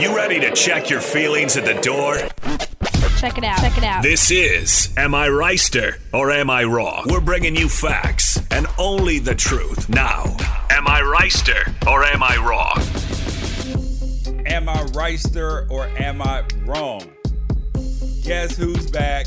[0.00, 2.16] You ready to check your feelings at the door?
[3.18, 3.60] Check it out.
[3.60, 4.02] Check it out.
[4.02, 7.04] This is Am I Reister or Am I Wrong?
[7.06, 9.90] We're bringing you facts and only the truth.
[9.90, 10.24] Now,
[10.70, 12.78] Am I Reister or Am I Wrong?
[14.46, 17.02] Am I Reister or am I wrong?
[18.22, 19.26] Guess who's back?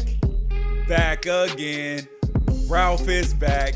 [0.88, 2.08] Back again.
[2.68, 3.76] Ralph is back.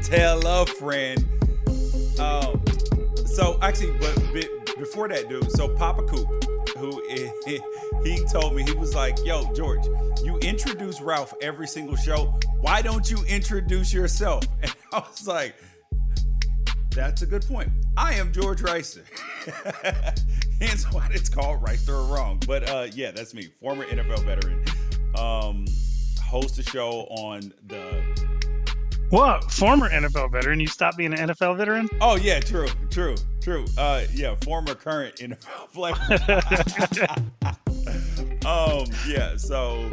[0.00, 1.22] Tell a friend.
[2.18, 2.64] Um,
[3.26, 5.50] so actually, but, but before that, dude.
[5.52, 6.28] So Papa Coop,
[6.76, 7.02] who
[8.04, 9.84] he told me he was like, "Yo, George,
[10.22, 12.38] you introduce Ralph every single show.
[12.60, 15.54] Why don't you introduce yourself?" And I was like,
[16.90, 17.70] "That's a good point.
[17.96, 19.04] I am George Reister.
[20.60, 22.40] Hence why it's called Reister or Wrong.
[22.46, 24.64] But uh, yeah, that's me, former NFL veteran.
[25.18, 25.66] Um,
[26.22, 28.02] host a show on the
[29.12, 29.52] what?
[29.52, 30.58] Former NFL veteran.
[30.58, 31.86] You stopped being an NFL veteran?
[32.00, 33.66] Oh yeah, true, true, true.
[33.76, 35.94] Uh, yeah, former current NFL player.
[38.46, 39.36] um, yeah.
[39.36, 39.90] So,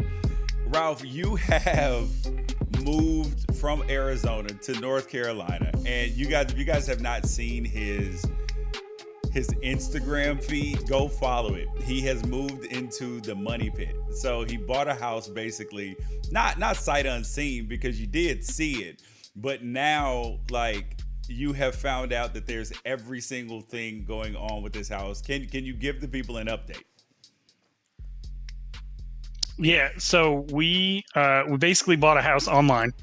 [0.67, 2.07] Ralph, you have
[2.81, 8.25] moved from Arizona to North Carolina, and you guys, you guys have not seen his
[9.31, 11.67] his Instagram feed, go follow it.
[11.83, 13.95] He has moved into the money pit.
[14.11, 15.95] So he bought a house basically,
[16.31, 19.01] not not sight unseen because you did see it,
[19.35, 24.73] but now like you have found out that there's every single thing going on with
[24.73, 25.21] this house.
[25.21, 26.83] Can can you give the people an update?
[29.57, 32.93] Yeah, so we uh, we basically bought a house online.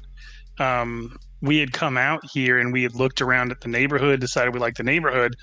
[0.59, 4.53] Um, we had come out here and we had looked around at the neighborhood, decided
[4.53, 5.35] we liked the neighborhood.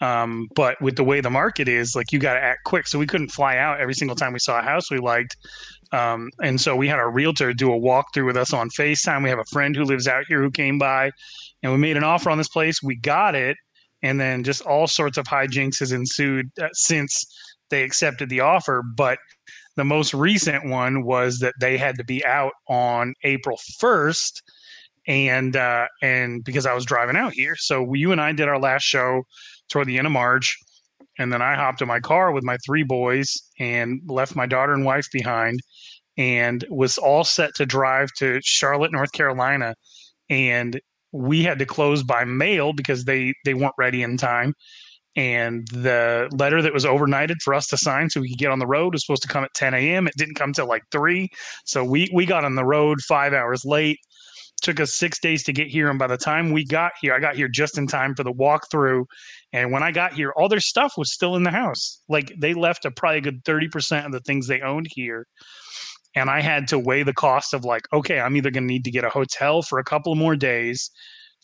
[0.00, 2.86] Um, but with the way the market is, like you got to act quick.
[2.86, 5.36] So we couldn't fly out every single time we saw a house we liked.
[5.92, 9.22] Um, and so we had our realtor do a walkthrough with us on FaceTime.
[9.22, 11.10] We have a friend who lives out here who came by
[11.62, 12.82] and we made an offer on this place.
[12.82, 13.56] We got it.
[14.02, 17.24] And then just all sorts of hijinks has ensued uh, since
[17.70, 18.82] they accepted the offer.
[18.96, 19.18] But
[19.76, 24.42] the most recent one was that they had to be out on April 1st
[25.08, 27.56] and uh, and because I was driving out here.
[27.56, 29.22] So you and I did our last show
[29.68, 30.56] toward the end of March,
[31.18, 34.72] and then I hopped in my car with my three boys and left my daughter
[34.74, 35.60] and wife behind,
[36.18, 39.74] and was all set to drive to Charlotte, North Carolina,
[40.30, 40.80] and
[41.12, 44.54] we had to close by mail because they they weren't ready in time.
[45.16, 48.58] and the letter that was overnighted for us to sign so we could get on
[48.60, 50.06] the road was supposed to come at 10 a.m.
[50.06, 51.28] It didn't come till like three,
[51.64, 53.98] so we we got on the road five hours late.
[54.62, 57.20] Took us six days to get here, and by the time we got here, I
[57.20, 59.04] got here just in time for the walkthrough.
[59.52, 62.02] And when I got here, all their stuff was still in the house.
[62.08, 65.26] Like they left a probably a good thirty percent of the things they owned here
[66.14, 68.84] and I had to weigh the cost of like, okay, I'm either going to need
[68.84, 70.90] to get a hotel for a couple more days,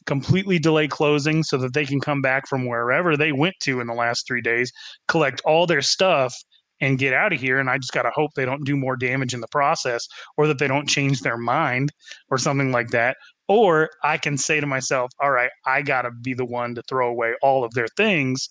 [0.06, 3.86] completely delay closing so that they can come back from wherever they went to in
[3.86, 4.72] the last three days,
[5.08, 6.34] collect all their stuff,
[6.80, 7.58] and get out of here.
[7.58, 10.06] And I just got to hope they don't do more damage in the process
[10.36, 11.92] or that they don't change their mind
[12.30, 13.16] or something like that.
[13.48, 16.82] Or I can say to myself, all right, I got to be the one to
[16.88, 18.48] throw away all of their things.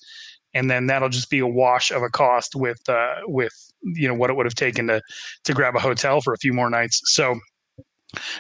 [0.54, 4.14] And then that'll just be a wash of a cost with uh, with you know
[4.14, 5.02] what it would have taken to
[5.46, 7.02] to grab a hotel for a few more nights.
[7.06, 7.40] So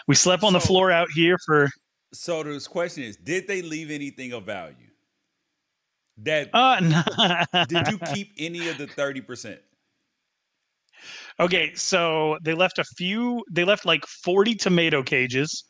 [0.07, 1.69] we slept on the floor out here for
[2.13, 4.75] so the question is, did they leave anything of value?
[6.17, 7.65] That uh, no.
[7.67, 9.59] did you keep any of the thirty percent?
[11.39, 13.43] Okay, so they left a few.
[13.51, 15.63] They left like forty tomato cages,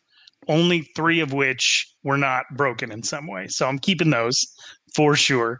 [0.47, 3.47] only three of which were not broken in some way.
[3.47, 4.45] So I'm keeping those
[4.95, 5.59] for sure.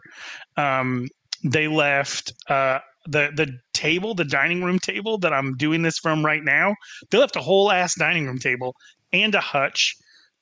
[0.56, 1.08] Um,
[1.42, 6.24] they left uh, the the table, the dining room table that I'm doing this from
[6.24, 6.74] right now.
[7.10, 8.74] They left a whole ass dining room table
[9.12, 9.94] and a hutch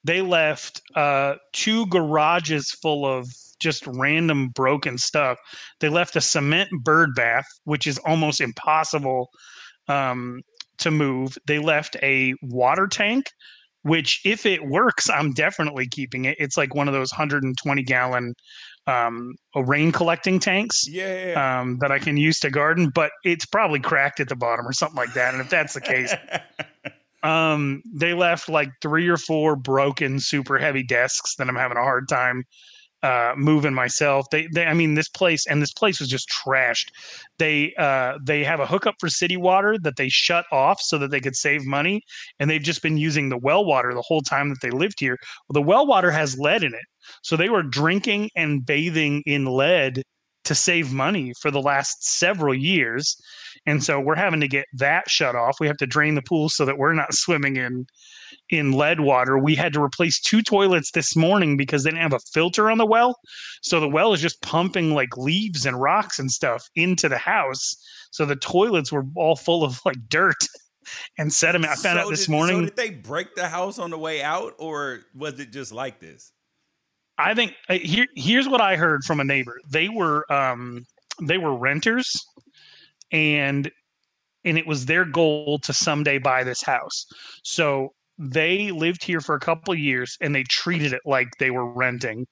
[0.04, 3.28] they left uh, two garages full of
[3.60, 5.38] just random broken stuff.
[5.80, 9.30] They left a cement bird bath, which is almost impossible
[9.88, 10.42] um,
[10.78, 11.36] to move.
[11.46, 13.26] They left a water tank,
[13.82, 16.36] which, if it works, I'm definitely keeping it.
[16.38, 18.34] It's like one of those 120 gallon
[18.86, 21.60] um, rain collecting tanks yeah.
[21.60, 24.72] um, that I can use to garden, but it's probably cracked at the bottom or
[24.72, 25.34] something like that.
[25.34, 26.12] And if that's the case,
[27.22, 31.82] um, they left like three or four broken, super heavy desks that I'm having a
[31.82, 32.44] hard time
[33.02, 34.26] uh, moving myself.
[34.30, 36.88] They, they, I mean, this place and this place was just trashed.
[37.38, 41.10] They, uh, they have a hookup for city water that they shut off so that
[41.10, 42.02] they could save money,
[42.38, 45.16] and they've just been using the well water the whole time that they lived here.
[45.48, 46.86] Well, the well water has lead in it,
[47.22, 50.02] so they were drinking and bathing in lead
[50.44, 53.16] to save money for the last several years.
[53.66, 55.60] And so we're having to get that shut off.
[55.60, 57.86] We have to drain the pool so that we're not swimming in
[58.52, 59.38] in lead water.
[59.38, 62.76] We had to replace two toilets this morning because they didn't have a filter on
[62.76, 63.18] the well.
[63.62, 67.74] So the well is just pumping like leaves and rocks and stuff into the house.
[68.10, 70.46] So the toilets were all full of like dirt
[71.18, 71.72] and sediment.
[71.72, 72.56] I found so out this did, morning.
[72.56, 75.98] So did they break the house on the way out or was it just like
[75.98, 76.30] this?
[77.16, 79.58] I think uh, here here's what I heard from a neighbor.
[79.70, 80.84] They were um
[81.22, 82.10] they were renters
[83.12, 83.70] and
[84.44, 87.06] and it was their goal to someday buy this house.
[87.44, 91.66] So they lived here for a couple years and they treated it like they were
[91.72, 92.26] renting.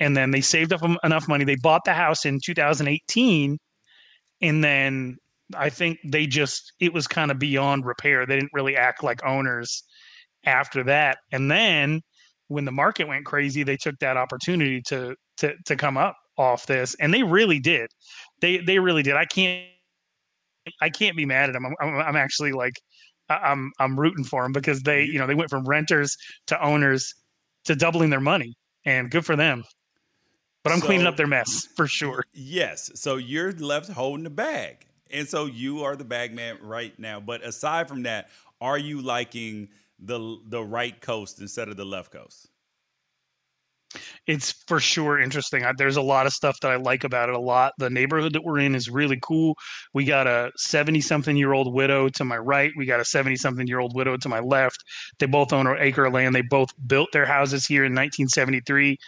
[0.00, 1.44] And then they saved up enough money.
[1.44, 3.58] They bought the house in 2018
[4.40, 5.16] and then
[5.56, 8.26] I think they just it was kind of beyond repair.
[8.26, 9.82] They didn't really act like owners
[10.44, 11.18] after that.
[11.32, 12.02] And then
[12.48, 16.66] when the market went crazy, they took that opportunity to to to come up off
[16.66, 17.88] this, and they really did.
[18.40, 19.14] They they really did.
[19.16, 19.66] I can't
[20.80, 21.64] I can't be mad at them.
[21.66, 22.74] I'm I'm, I'm actually like
[23.28, 25.12] I'm I'm rooting for them because they mm-hmm.
[25.12, 26.16] you know they went from renters
[26.46, 27.14] to owners
[27.64, 29.64] to doubling their money, and good for them.
[30.64, 32.24] But I'm so, cleaning up their mess for sure.
[32.32, 32.90] Yes.
[32.94, 34.86] So you're left holding the bag.
[35.10, 37.20] And so you are the bag man right now.
[37.20, 38.28] But aside from that,
[38.60, 39.68] are you liking
[39.98, 42.48] the the right coast instead of the left coast?
[44.26, 45.64] It's for sure interesting.
[45.76, 47.72] There's a lot of stuff that I like about it a lot.
[47.78, 49.56] The neighborhood that we're in is really cool.
[49.94, 52.70] We got a 70 something year old widow to my right.
[52.76, 54.84] We got a 70 something year old widow to my left.
[55.18, 56.34] They both own an acre of land.
[56.34, 58.98] They both built their houses here in 1973.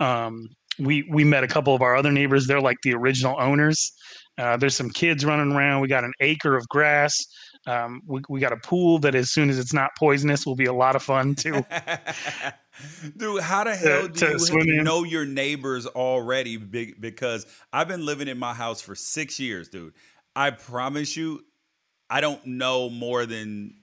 [0.00, 2.46] Um, we we met a couple of our other neighbors.
[2.46, 3.92] They're like the original owners.
[4.38, 5.80] Uh, there's some kids running around.
[5.80, 7.14] We got an acre of grass.
[7.66, 10.66] Um, we, we got a pool that as soon as it's not poisonous will be
[10.66, 11.64] a lot of fun too.
[13.16, 16.56] Dude, how the hell do you know your neighbors already?
[16.56, 19.94] Because I've been living in my house for six years, dude.
[20.34, 21.44] I promise you,
[22.10, 23.74] I don't know more than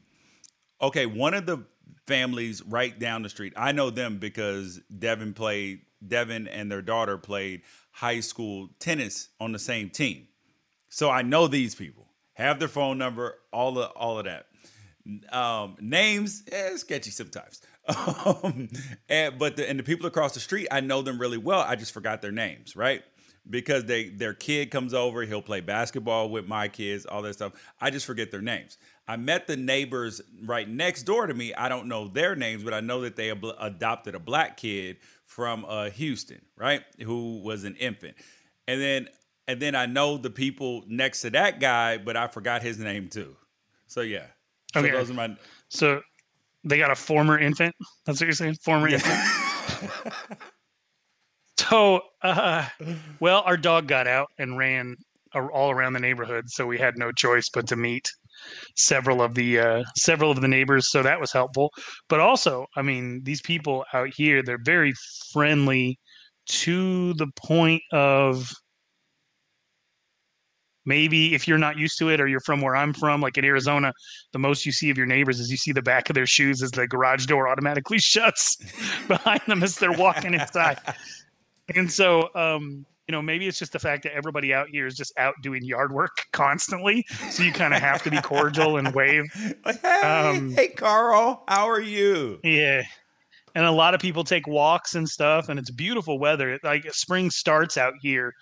[0.81, 1.05] okay.
[1.05, 1.65] One of the
[2.07, 5.81] families right down the street, I know them because Devin played.
[6.05, 10.27] Devin and their daughter played high school tennis on the same team,
[10.89, 14.47] so I know these people have their phone number, all of all of that.
[15.31, 17.61] Um, names, eh, sketchy sometimes.
[17.87, 18.69] Um,
[19.09, 21.59] and but the, and the people across the street, I know them really well.
[21.61, 23.03] I just forgot their names, right?
[23.49, 27.53] Because they their kid comes over, he'll play basketball with my kids, all that stuff.
[27.81, 28.77] I just forget their names.
[29.07, 31.53] I met the neighbors right next door to me.
[31.53, 34.97] I don't know their names, but I know that they ab- adopted a black kid
[35.25, 36.83] from uh, Houston, right?
[37.03, 38.15] Who was an infant
[38.67, 39.09] and then
[39.47, 43.09] and then I know the people next to that guy, but I forgot his name
[43.09, 43.35] too.
[43.87, 44.27] So yeah.
[44.71, 44.89] So Okay.
[44.89, 45.35] those are my
[45.69, 46.01] So
[46.63, 47.75] they got a former infant.
[48.05, 48.55] That's what you're saying?
[48.63, 49.19] Former infant.
[51.59, 52.67] so, uh,
[53.19, 54.95] well, our dog got out and ran
[55.35, 58.09] all around the neighborhood, so we had no choice but to meet
[58.75, 60.91] several of the uh, several of the neighbors.
[60.91, 61.71] So that was helpful.
[62.07, 64.93] But also, I mean, these people out here, they're very
[65.31, 65.99] friendly
[66.45, 68.51] to the point of
[70.85, 73.45] maybe if you're not used to it or you're from where I'm from, like in
[73.45, 73.93] Arizona,
[74.31, 76.61] the most you see of your neighbors is you see the back of their shoes
[76.61, 78.57] as the garage door automatically shuts
[79.07, 80.79] behind them as they're walking inside.
[81.75, 84.95] And so, um, you know, maybe it's just the fact that everybody out here is
[84.95, 87.05] just out doing yard work constantly.
[87.29, 89.25] So you kind of have to be cordial and wave.
[89.81, 92.39] hey, Um, hey Carl, how are you?
[92.43, 92.83] Yeah.
[93.55, 96.57] And a lot of people take walks and stuff, and it's beautiful weather.
[96.63, 98.33] Like spring starts out here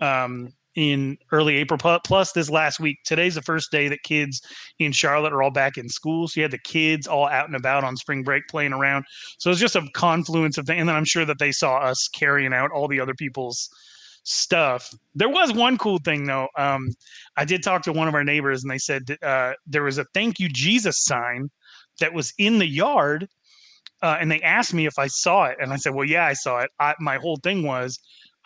[0.00, 1.78] um, in early April.
[2.04, 4.40] Plus, this last week, today's the first day that kids
[4.78, 6.28] in Charlotte are all back in school.
[6.28, 9.04] So you had the kids all out and about on spring break playing around.
[9.38, 10.80] So it's just a confluence of things.
[10.80, 13.68] And then I'm sure that they saw us carrying out all the other people's
[14.24, 14.90] stuff.
[15.14, 16.48] There was one cool thing though.
[16.56, 16.88] Um,
[17.36, 20.04] I did talk to one of our neighbors, and they said uh, there was a
[20.14, 21.48] "Thank You Jesus" sign
[22.00, 23.26] that was in the yard
[24.02, 26.32] uh, and they asked me if I saw it, and I said, "Well, yeah, I
[26.32, 27.98] saw it." I, my whole thing was,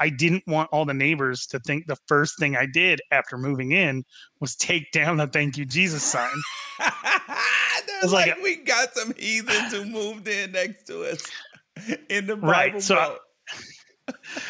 [0.03, 3.71] I didn't want all the neighbors to think the first thing I did after moving
[3.71, 4.03] in
[4.41, 6.35] was take down the "Thank You Jesus" sign.
[6.81, 11.25] They're was like, like we got some heathens who moved in next to us
[12.11, 13.19] in the Bible Right, so-.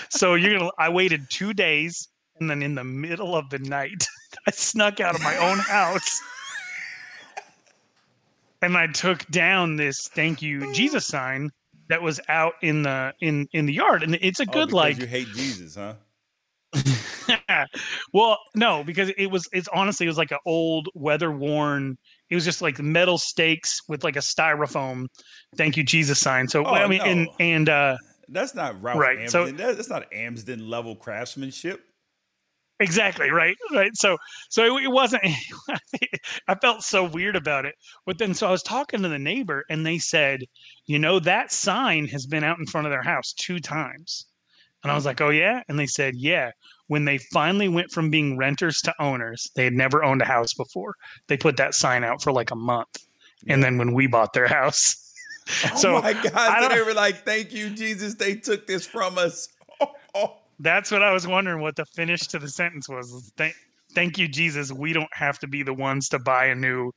[0.09, 0.71] So you're gonna.
[0.79, 2.09] I waited two days,
[2.41, 4.07] and then in the middle of the night,
[4.49, 6.23] I snuck out of my own house.
[8.63, 10.73] And I took down this "Thank You oh.
[10.73, 11.51] Jesus" sign
[11.93, 14.73] that was out in the in in the yard, and it's a Oh, good because
[14.73, 15.95] like you hate Jesus, huh?
[18.15, 21.99] well, no, because it was it's honestly it was like an old weather worn.
[22.31, 25.07] It was just like metal stakes with like a styrofoam
[25.57, 26.49] "Thank you Jesus" sign.
[26.49, 27.35] So Oh, I mean, and no.
[27.41, 27.97] and uh,
[28.29, 29.59] That's not Ralph Right, Amsden.
[29.59, 31.85] so- that's not Amsden level craftsmanship.
[32.83, 33.91] Exactly right, right.
[33.95, 34.17] So
[34.51, 35.23] so it, it wasn't.
[36.49, 37.75] I felt so weird about it,
[38.07, 40.41] but then so I was talking to the neighbor, and they said,
[40.87, 44.27] you know, that sign has been out in front of their house two times.
[44.85, 45.63] And I was like, oh, yeah?
[45.69, 46.51] And they said, yeah.
[46.89, 50.53] When they finally went from being renters to owners, they had never owned a house
[50.55, 50.95] before.
[51.29, 52.89] They put that sign out for like a month.
[53.49, 54.97] And then when we bought their house,
[55.67, 56.33] Oh So, my God.
[56.35, 58.15] I So don't- they were like, thank you, Jesus.
[58.15, 59.49] They took this from us.
[59.81, 60.37] Oh, oh.
[60.63, 63.33] That's what I was wondering what the finish to the sentence was.
[63.37, 63.55] Thank,
[63.95, 64.73] thank you, Jesus.
[64.73, 66.93] We don't have to be the ones to buy a new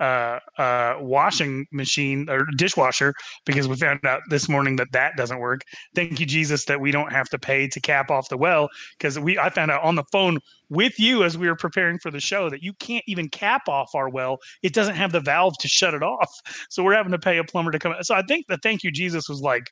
[0.00, 3.12] uh, uh, washing machine or dishwasher
[3.44, 5.60] because we found out this morning that that doesn't work.
[5.94, 9.18] Thank you, Jesus, that we don't have to pay to cap off the well because
[9.18, 10.38] we I found out on the phone
[10.70, 13.94] with you as we were preparing for the show that you can't even cap off
[13.94, 14.38] our well.
[14.62, 16.32] It doesn't have the valve to shut it off,
[16.70, 17.94] so we're having to pay a plumber to come.
[18.00, 19.70] So I think the thank you, Jesus, was like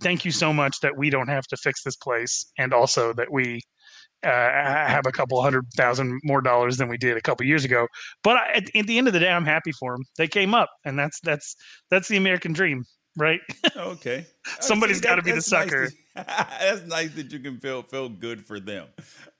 [0.00, 3.30] thank you so much that we don't have to fix this place and also that
[3.30, 3.60] we
[4.24, 7.86] uh, have a couple hundred thousand more dollars than we did a couple years ago
[8.22, 10.54] but I, at, at the end of the day i'm happy for them they came
[10.54, 11.56] up and that's that's
[11.90, 12.84] that's the american dream
[13.16, 13.40] right
[13.76, 14.26] Okay.
[14.60, 15.90] somebody's gotta be the that's nice sucker.
[16.14, 18.86] that's nice that you can feel feel good for them.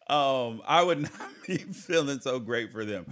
[0.08, 3.06] Um, I would not be feeling so great for them.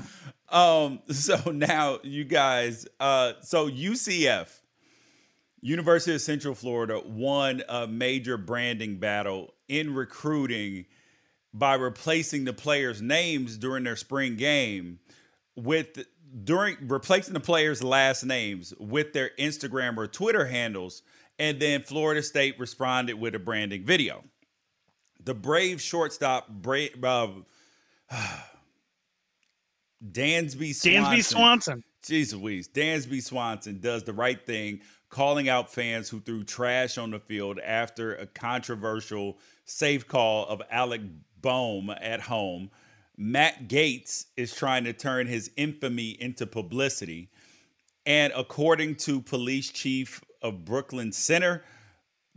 [0.49, 4.60] Um, so now you guys, uh, so UCF,
[5.61, 10.87] University of Central Florida, won a major branding battle in recruiting
[11.53, 15.01] by replacing the players' names during their spring game
[15.57, 16.05] with
[16.45, 21.03] during replacing the players' last names with their Instagram or Twitter handles,
[21.39, 24.25] and then Florida State responded with a branding video.
[25.23, 27.29] The Brave shortstop, Bra- uh,
[30.05, 30.95] Dansby Swanson.
[30.95, 31.85] dansby swanson
[32.41, 32.69] Louise.
[32.69, 37.59] Dansby Swanson does the right thing, calling out fans who threw trash on the field
[37.59, 41.03] after a controversial safe call of Alec
[41.41, 42.71] Bohm at home.
[43.17, 47.29] Matt Gaetz is trying to turn his infamy into publicity.
[48.07, 51.63] And according to police chief of Brooklyn Center,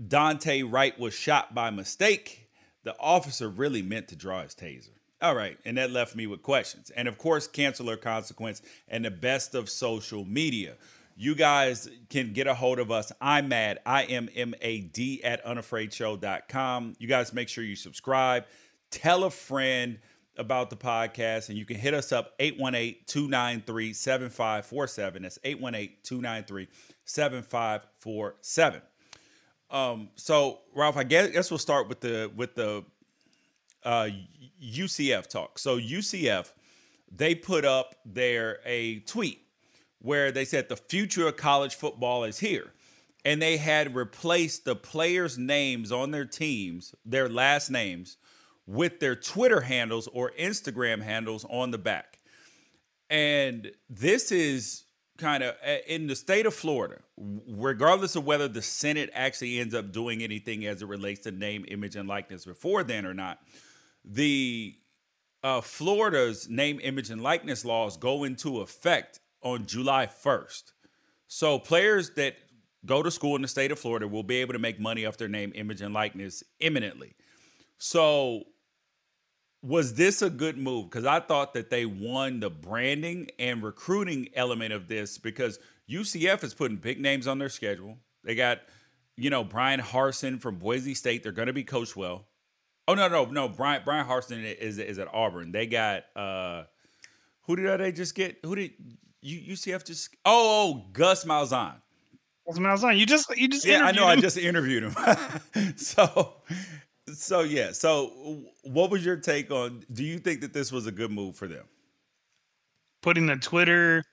[0.02, 2.50] Daunte Wright was shot by mistake.
[2.84, 4.90] The officer really meant to draw his taser.
[5.22, 6.90] All right, and that left me with questions.
[6.90, 10.76] And of course, canceler consequence and the best of social media.
[11.16, 13.12] You guys can get a hold of us.
[13.22, 13.80] I'm mad.
[13.86, 16.96] I am M A D at unafraidshow.com.
[16.98, 18.46] You guys make sure you subscribe.
[18.90, 20.00] Tell a friend
[20.38, 25.22] about the podcast, and you can hit us up 818 293 7547.
[25.22, 26.68] That's 818 293
[27.06, 28.82] 7547.
[29.70, 32.84] Um, so Ralph, I guess, guess we'll start with the with the
[33.84, 34.10] uh,
[34.64, 35.60] UCF talk.
[35.60, 36.52] So UCF,
[37.12, 39.43] they put up their a tweet
[40.04, 42.74] where they said the future of college football is here.
[43.26, 48.18] And they had replaced the players' names on their teams, their last names,
[48.68, 52.20] with their Twitter handles or Instagram handles on the back.
[53.10, 54.84] And this is
[55.18, 55.56] kind of
[55.88, 60.66] in the state of Florida, regardless of whether the Senate actually ends up doing anything
[60.66, 63.40] as it relates to name, image, and likeness before then or not,
[64.04, 64.76] the
[65.44, 70.72] uh, Florida's name, image, and likeness laws go into effect on July 1st.
[71.28, 72.36] So players that
[72.86, 75.18] go to school in the state of Florida will be able to make money off
[75.18, 77.16] their name, image, and likeness imminently.
[77.78, 78.44] So
[79.62, 80.90] was this a good move?
[80.90, 85.60] Because I thought that they won the branding and recruiting element of this because
[85.90, 87.98] UCF is putting big names on their schedule.
[88.24, 88.60] They got,
[89.16, 91.24] you know, Bryan Harsin from Boise State.
[91.24, 92.28] They're going to be coached well.
[92.88, 93.48] Oh no, no, no.
[93.48, 95.52] Brian Bryan Harsin is is at Auburn.
[95.52, 96.64] They got uh
[97.44, 98.40] who did they just get?
[98.44, 98.72] Who did
[99.24, 100.10] you UCF just?
[100.26, 101.76] Oh, oh Gus Malzahn.
[102.48, 102.98] Gus Malzahn.
[102.98, 103.86] You just you just yeah.
[103.86, 104.04] I know.
[104.04, 104.20] Him.
[104.20, 105.76] I just interviewed him.
[105.78, 106.36] so
[107.14, 107.72] so yeah.
[107.72, 109.84] So what was your take on?
[109.92, 111.66] Do you think that this was a good move for them?
[113.02, 114.04] Putting the Twitter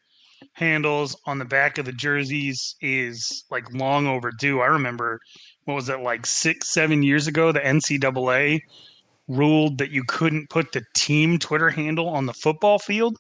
[0.54, 4.60] handles on the back of the jerseys is like long overdue.
[4.60, 5.20] I remember
[5.64, 7.52] what was it like six, seven years ago?
[7.52, 8.60] The NCAA
[9.28, 13.16] ruled that you couldn't put the team Twitter handle on the football field.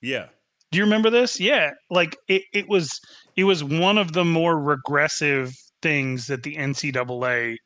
[0.00, 0.26] Yeah.
[0.74, 1.38] Do you remember this?
[1.38, 1.70] Yeah.
[1.88, 3.00] Like it, it was
[3.36, 7.58] it was one of the more regressive things that the NCAA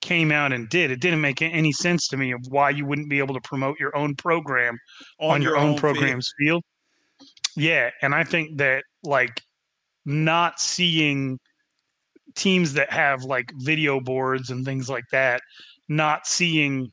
[0.00, 0.90] came out and did.
[0.90, 3.78] It didn't make any sense to me of why you wouldn't be able to promote
[3.78, 4.76] your own program
[5.20, 6.64] on, on your, your, own, own program's field.
[6.64, 7.28] field.
[7.56, 9.42] Yeah, and I think that like
[10.04, 11.38] not seeing
[12.34, 15.40] teams that have like video boards and things like that,
[15.88, 16.90] not seeing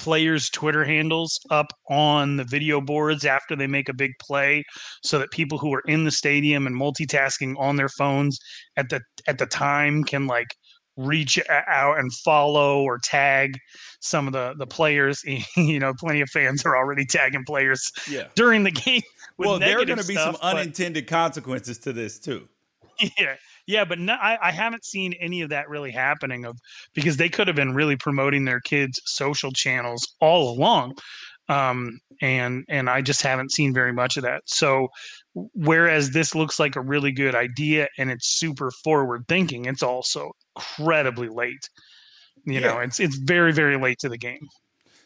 [0.00, 4.64] players' Twitter handles up on the video boards after they make a big play,
[5.02, 8.38] so that people who are in the stadium and multitasking on their phones
[8.78, 10.48] at the at the time can like
[10.96, 13.58] reach out and follow or tag
[14.00, 15.22] some of the the players.
[15.56, 18.28] you know, plenty of fans are already tagging players yeah.
[18.34, 19.02] during the game.
[19.36, 22.48] well, there are going to be some unintended consequences to this too.
[23.18, 23.36] Yeah,
[23.70, 26.44] yeah, but no, I, I haven't seen any of that really happening.
[26.44, 26.58] Of
[26.92, 30.94] because they could have been really promoting their kids' social channels all along,
[31.48, 34.42] um, and and I just haven't seen very much of that.
[34.46, 34.88] So
[35.54, 40.32] whereas this looks like a really good idea and it's super forward thinking, it's also
[40.56, 41.68] incredibly late.
[42.44, 42.60] You yeah.
[42.60, 44.46] know, it's it's very very late to the game.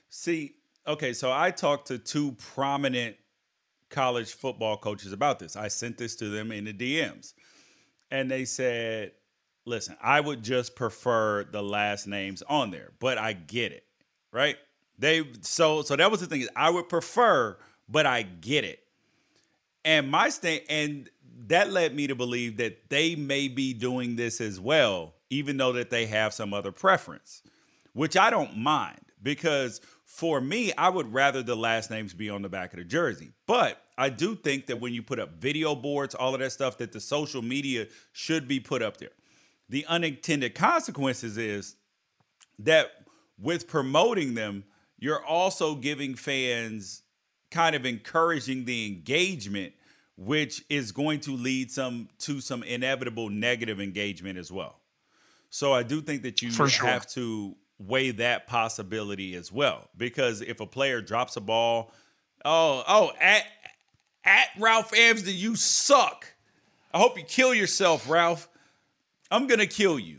[0.08, 0.54] See,
[0.86, 3.16] okay, so I talked to two prominent
[3.90, 5.54] college football coaches about this.
[5.54, 7.34] I sent this to them in the DMs.
[8.10, 9.12] And they said,
[9.64, 13.84] "Listen, I would just prefer the last names on there, but I get it."
[14.32, 14.56] Right?
[14.98, 17.56] They so so that was the thing is I would prefer,
[17.88, 18.80] but I get it.
[19.84, 21.10] And my stand and
[21.46, 25.72] that led me to believe that they may be doing this as well, even though
[25.72, 27.42] that they have some other preference,
[27.92, 32.42] which I don't mind because for me, I would rather the last names be on
[32.42, 33.32] the back of the jersey.
[33.46, 36.78] But I do think that when you put up video boards, all of that stuff,
[36.78, 39.10] that the social media should be put up there.
[39.68, 41.76] The unintended consequences is
[42.58, 42.90] that
[43.38, 44.64] with promoting them,
[44.98, 47.02] you're also giving fans
[47.50, 49.74] kind of encouraging the engagement
[50.16, 54.80] which is going to lead some to some inevitable negative engagement as well.
[55.50, 56.68] So I do think that you sure.
[56.86, 61.92] have to weigh that possibility as well because if a player drops a ball,
[62.44, 63.44] oh oh at
[64.24, 66.26] at Ralph Amsden, you suck.
[66.92, 68.48] I hope you kill yourself, Ralph.
[69.30, 70.18] I'm gonna kill you.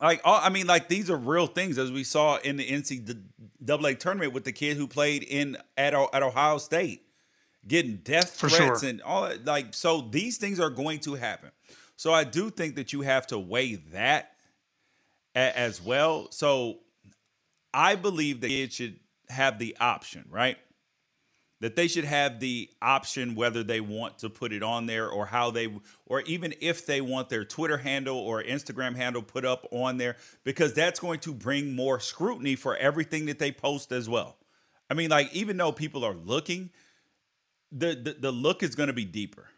[0.00, 4.32] Like I mean, like these are real things as we saw in the NCAA tournament
[4.32, 7.04] with the kid who played in at at Ohio State
[7.66, 8.88] getting death For threats sure.
[8.88, 9.44] and all that.
[9.44, 11.50] Like, so these things are going to happen.
[11.96, 14.32] So I do think that you have to weigh that
[15.34, 16.30] a- as well.
[16.30, 16.78] So
[17.74, 20.56] I believe that it should have the option, right?
[21.60, 25.26] That they should have the option whether they want to put it on there or
[25.26, 25.68] how they,
[26.06, 30.16] or even if they want their Twitter handle or Instagram handle put up on there,
[30.44, 34.36] because that's going to bring more scrutiny for everything that they post as well.
[34.88, 36.70] I mean, like, even though people are looking,
[37.72, 39.48] the the, the look is going to be deeper.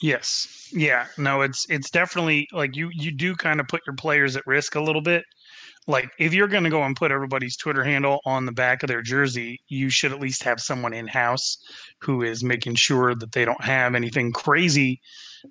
[0.00, 0.68] Yes.
[0.72, 1.06] Yeah.
[1.18, 4.74] No, it's it's definitely like you you do kind of put your players at risk
[4.74, 5.24] a little bit.
[5.86, 8.88] Like if you're going to go and put everybody's Twitter handle on the back of
[8.88, 11.58] their jersey, you should at least have someone in house
[12.00, 15.00] who is making sure that they don't have anything crazy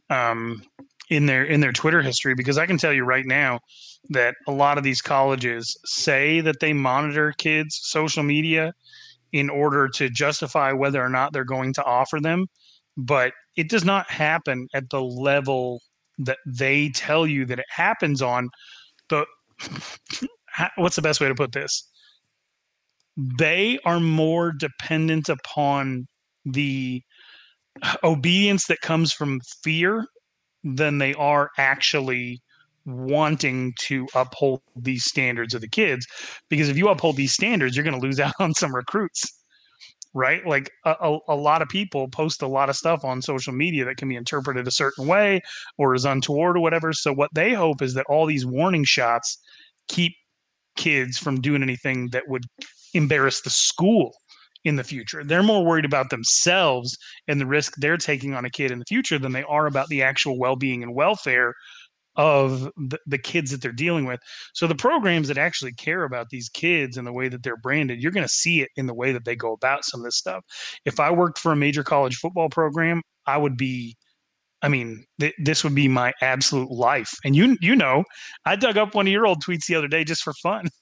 [0.09, 0.61] um,
[1.09, 3.59] in their in their Twitter history because I can tell you right now
[4.09, 8.73] that a lot of these colleges say that they monitor kids' social media
[9.31, 12.47] in order to justify whether or not they're going to offer them,
[12.97, 15.81] but it does not happen at the level
[16.17, 18.49] that they tell you that it happens on.
[20.77, 21.89] What's the best way to put this?
[23.17, 26.07] They are more dependent upon
[26.45, 27.01] the
[28.03, 30.05] obedience that comes from fear
[30.63, 32.41] than they are actually
[32.85, 36.05] wanting to uphold these standards of the kids.
[36.49, 39.23] Because if you uphold these standards you're going to lose out on some recruits
[40.15, 40.47] right?
[40.47, 43.83] Like a, a, a, lot of people post a lot of stuff on social media
[43.85, 45.41] that can be interpreted a certain way
[45.77, 46.93] or is untoward or whatever.
[46.93, 49.37] So what they hope is that all these warning shots
[49.87, 50.13] keep
[50.75, 52.43] kids from doing anything that would
[52.93, 54.11] embarrass the school
[54.65, 55.23] in the future.
[55.23, 58.85] They're more worried about themselves and the risk they're taking on a kid in the
[58.85, 61.53] future than they are about the actual well-being and welfare
[62.17, 64.19] of the, the kids that they're dealing with.
[64.53, 68.01] So the programs that actually care about these kids and the way that they're branded,
[68.01, 70.17] you're going to see it in the way that they go about some of this
[70.17, 70.43] stuff.
[70.85, 73.95] If I worked for a major college football program, I would be
[74.65, 77.13] I mean, th- this would be my absolute life.
[77.23, 78.03] And you you know,
[78.45, 80.67] I dug up one of your old tweets the other day just for fun.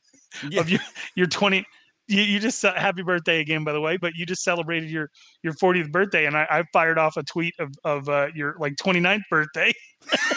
[0.49, 0.61] Yeah.
[0.61, 0.79] of your
[1.15, 1.63] your 20
[2.07, 3.97] you, you just uh, happy birthday again, by the way.
[3.97, 5.11] But you just celebrated your
[5.43, 8.73] your 40th birthday, and I, I fired off a tweet of of uh, your like
[8.75, 9.71] 29th birthday,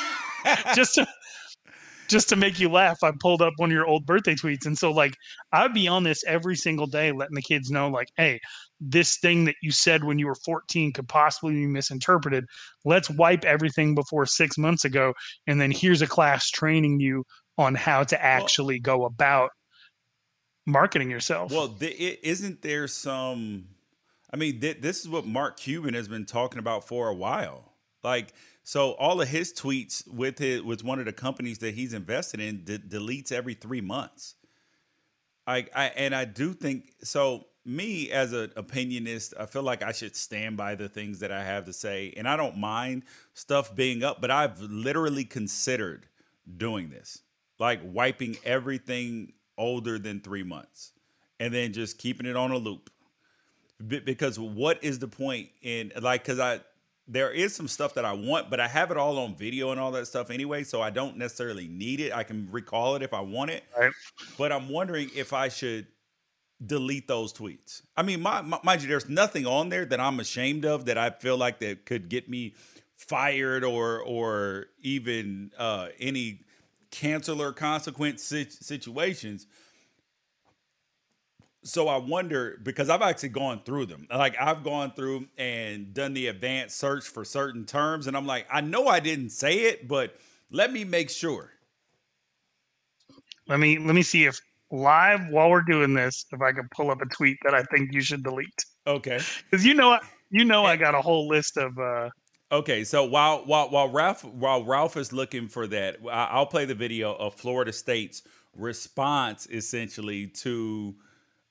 [0.75, 1.07] just to
[2.09, 2.99] just to make you laugh.
[3.03, 5.15] I pulled up one of your old birthday tweets, and so like
[5.53, 8.39] I'd be on this every single day, letting the kids know like, hey,
[8.81, 12.45] this thing that you said when you were 14 could possibly be misinterpreted.
[12.85, 15.15] Let's wipe everything before six months ago,
[15.47, 17.25] and then here's a class training you
[17.59, 19.51] on how to actually well, go about
[20.67, 21.51] marketing yourself.
[21.53, 23.69] Well, th- isn't there some?
[24.33, 27.73] I mean, th- this is what Mark Cuban has been talking about for a while.
[28.03, 31.95] Like, so all of his tweets with it with one of the companies that he's
[31.95, 34.35] invested in d- deletes every three months.
[35.47, 37.47] I, I and I do think so.
[37.67, 41.43] Me as an opinionist, I feel like I should stand by the things that I
[41.45, 43.03] have to say, and I don't mind
[43.35, 44.21] stuff being up.
[44.21, 46.07] But I've literally considered
[46.57, 47.23] doing this,
[47.59, 50.93] like wiping everything older than three months
[51.41, 52.91] and then just keeping it on a loop
[53.87, 56.59] because what is the point in like because i
[57.09, 59.79] there is some stuff that i want but i have it all on video and
[59.79, 63.13] all that stuff anyway so i don't necessarily need it i can recall it if
[63.13, 63.93] i want it right.
[64.39, 65.87] but i'm wondering if i should
[66.65, 70.21] delete those tweets i mean my, my, mind you there's nothing on there that i'm
[70.21, 72.55] ashamed of that i feel like that could get me
[72.97, 76.41] fired or or even uh any
[76.91, 79.47] canceler consequence situations.
[81.63, 84.07] So I wonder because I've actually gone through them.
[84.09, 88.47] Like I've gone through and done the advanced search for certain terms, and I'm like,
[88.51, 90.17] I know I didn't say it, but
[90.51, 91.51] let me make sure.
[93.49, 94.41] Let me let me see if
[94.71, 97.93] live while we're doing this, if I can pull up a tweet that I think
[97.93, 98.65] you should delete.
[98.87, 99.21] Okay.
[99.51, 99.99] Because you know
[100.31, 102.11] you know I got a whole list of uh
[102.53, 106.77] Okay, so while while while Ralph while Ralph is looking for that, I'll play the
[106.77, 108.23] video of Florida State's
[108.55, 110.95] response essentially to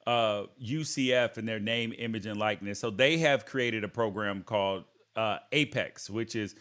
[0.07, 2.79] uh, UCF and their name, image, and likeness.
[2.79, 4.85] So they have created a program called
[5.17, 6.55] uh, Apex, which is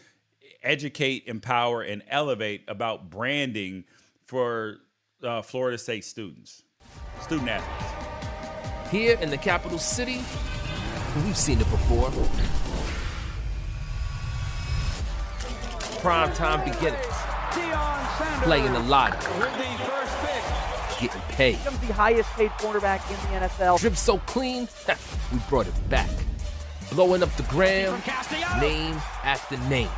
[0.62, 3.84] educate, empower, and elevate about branding
[4.24, 4.78] for
[5.24, 6.62] uh, Florida State students,
[7.22, 8.90] student athletes.
[8.90, 10.20] Here in the capital city,
[11.24, 12.12] we've seen it before.
[16.04, 17.06] prime time beginnings.
[18.42, 19.48] Playing the lottery.
[21.00, 21.56] Getting paid.
[21.56, 23.80] Becomes the highest paid cornerback in the NFL.
[23.80, 24.68] Drip so clean,
[25.32, 26.10] we brought it back.
[26.92, 27.98] Blowing up the gram,
[28.60, 29.88] name after name.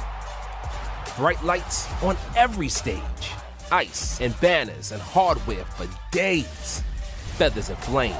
[1.16, 3.02] Bright lights on every stage.
[3.72, 6.82] Ice and banners and hardware for days.
[7.36, 8.16] Feathers and flames.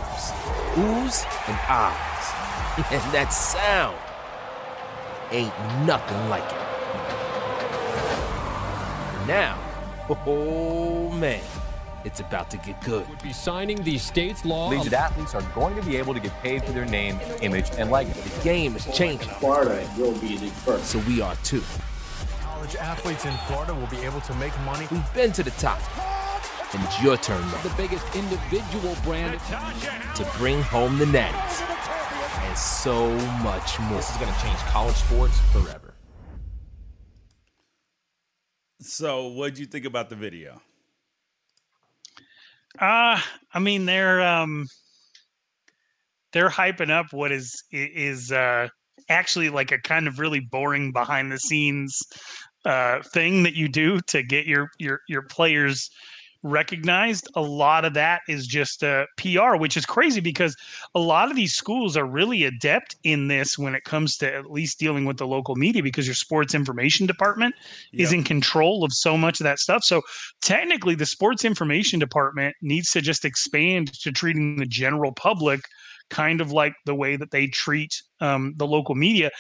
[0.75, 2.03] Oohs and ahs.
[2.93, 3.97] And that sound
[5.33, 5.55] ain't
[5.87, 6.67] nothing like it
[9.27, 9.59] now,
[10.27, 11.43] oh man,
[12.05, 13.09] it's about to get good.
[13.09, 14.71] Would be signing the state's law.
[14.71, 17.91] Collegiate athletes are going to be able to get paid for their name, image, and
[17.91, 18.23] likeness.
[18.23, 19.29] The game is changing.
[19.41, 20.87] Florida will be the first.
[20.87, 21.63] So we are too.
[22.67, 24.89] College athletes in Florida will be able to make money.
[24.91, 25.81] We've been to the top.
[26.75, 27.63] And it's your turn now.
[27.63, 29.39] The biggest individual brand
[30.17, 31.63] to bring home the natties.
[32.45, 33.09] And so
[33.45, 33.99] much more.
[33.99, 35.95] This is going to change college sports forever.
[38.81, 40.61] So, what do you think about the video?
[42.81, 43.21] Uh,
[43.55, 44.67] I mean, they're um,
[46.33, 48.69] they're hyping up what is is uh
[49.09, 52.03] actually like a kind of really boring behind the scenes
[52.67, 55.89] uh, thing that you do to get your your your players
[56.43, 60.57] recognized a lot of that is just uh, pr which is crazy because
[60.95, 64.51] a lot of these schools are really adept in this when it comes to at
[64.51, 67.55] least dealing with the local media because your sports information department
[67.93, 68.03] yep.
[68.03, 70.03] is in control of so much of that stuff so
[70.41, 75.61] technically the sports information department needs to just expand to treating the general public
[76.11, 79.31] kind of like the way that they treat um, the local media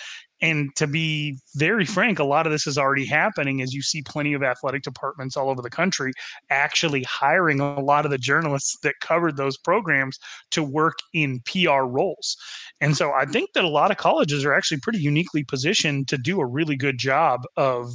[0.43, 4.03] and to be very frank a lot of this is already happening as you see
[4.03, 6.13] plenty of athletic departments all over the country
[6.51, 10.19] actually hiring a lot of the journalists that covered those programs
[10.51, 12.37] to work in pr roles.
[12.81, 16.19] And so i think that a lot of colleges are actually pretty uniquely positioned to
[16.19, 17.93] do a really good job of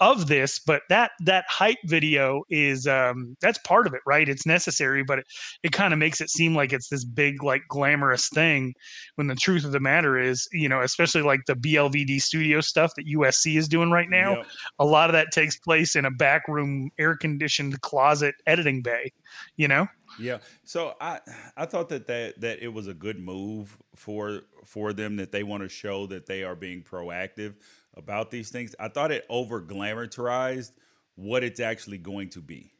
[0.00, 4.28] of this but that that hype video is um that's part of it right?
[4.28, 5.26] It's necessary but it,
[5.62, 8.74] it kind of makes it seem like it's this big like glamorous thing
[9.14, 12.92] when the truth of the matter is you know especially like the blvd studio stuff
[12.96, 14.46] that usc is doing right now yep.
[14.78, 19.10] a lot of that takes place in a back room air conditioned closet editing bay
[19.56, 19.86] you know?
[20.18, 20.38] Yeah.
[20.64, 21.20] So i
[21.56, 25.42] i thought that that that it was a good move for for them that they
[25.42, 27.54] want to show that they are being proactive
[27.96, 28.74] about these things.
[28.78, 30.72] I thought it over glamorized
[31.16, 32.72] what it's actually going to be.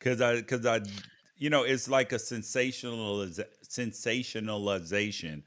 [0.00, 0.80] Cause I cause I
[1.38, 5.42] you know, it's like a sensationaliz- sensationalization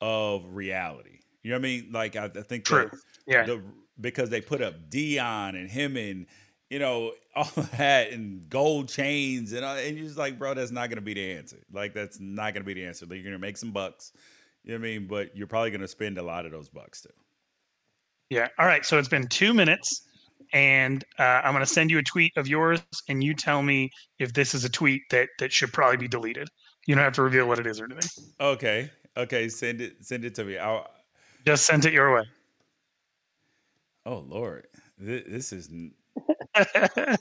[0.00, 1.18] of reality.
[1.42, 1.88] You know what I mean?
[1.92, 2.88] Like I, I think True.
[2.90, 3.44] That yeah.
[3.44, 3.62] The,
[4.00, 6.26] because they put up Deion and him and
[6.70, 10.70] you know all that and gold chains and uh, and you're just like, bro, that's
[10.70, 11.58] not gonna be the answer.
[11.72, 13.06] Like that's not gonna be the answer.
[13.06, 14.12] Like, you're gonna make some bucks.
[14.64, 15.06] You know what I mean?
[15.06, 17.10] But you're probably gonna spend a lot of those bucks too.
[18.32, 18.48] Yeah.
[18.58, 18.82] All right.
[18.86, 20.08] So it's been two minutes,
[20.54, 23.90] and uh, I'm going to send you a tweet of yours, and you tell me
[24.18, 26.48] if this is a tweet that that should probably be deleted.
[26.86, 28.08] You don't have to reveal what it is or anything.
[28.40, 28.90] Okay.
[29.18, 29.50] Okay.
[29.50, 29.96] Send it.
[30.00, 30.56] Send it to me.
[30.56, 30.88] I'll
[31.44, 32.22] just send it your way.
[34.06, 34.66] Oh Lord,
[34.96, 35.68] this, this is.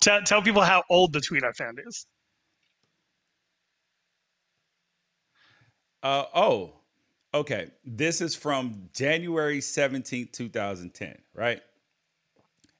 [0.00, 2.06] tell tell people how old the tweet I found is.
[6.04, 6.81] Uh oh.
[7.34, 11.62] Okay, this is from January 17th, 2010, right?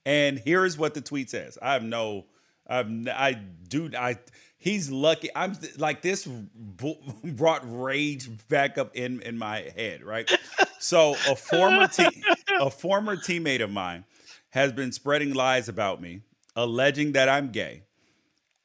[0.04, 1.56] And here is what the tweet says.
[1.62, 2.26] I have no,
[2.66, 4.18] I've, I do, I,
[4.58, 5.30] he's lucky.
[5.34, 6.26] I'm like, this
[7.24, 10.30] brought rage back up in, in my head, right?
[10.78, 12.22] So a former, te-
[12.60, 14.04] a former teammate of mine
[14.50, 16.20] has been spreading lies about me,
[16.54, 17.84] alleging that I'm gay.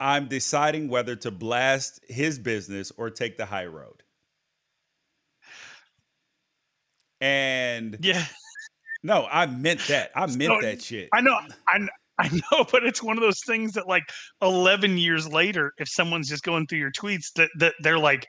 [0.01, 4.03] I'm deciding whether to blast his business or take the high road.
[7.21, 8.25] And yeah,
[9.03, 10.11] no, I meant that.
[10.15, 11.09] I meant so, that shit.
[11.13, 11.37] I know.
[11.67, 11.87] I
[12.19, 14.03] I know, but it's one of those things that like
[14.41, 18.27] 11 years later, if someone's just going through your tweets, that that they're like,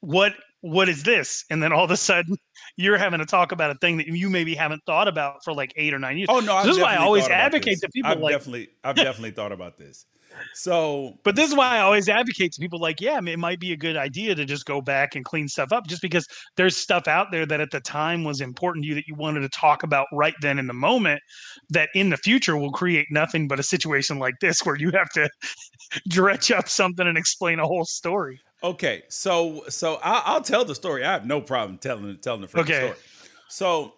[0.00, 1.44] what what is this?
[1.50, 2.36] And then all of a sudden,
[2.76, 5.72] you're having to talk about a thing that you maybe haven't thought about for like
[5.76, 6.28] eight or nine years.
[6.30, 8.10] Oh no, this is why I always advocate to people.
[8.10, 10.06] I've like, definitely, I've definitely thought about this.
[10.54, 13.72] So, but this is why I always advocate to people like, yeah, it might be
[13.72, 17.08] a good idea to just go back and clean stuff up, just because there's stuff
[17.08, 19.82] out there that at the time was important to you that you wanted to talk
[19.82, 21.20] about right then in the moment,
[21.70, 25.08] that in the future will create nothing but a situation like this where you have
[25.10, 25.28] to
[26.08, 28.40] dredge up something and explain a whole story.
[28.62, 31.04] Okay, so so I'll, I'll tell the story.
[31.04, 32.78] I have no problem telling telling the okay.
[32.78, 32.98] story.
[33.48, 33.94] So,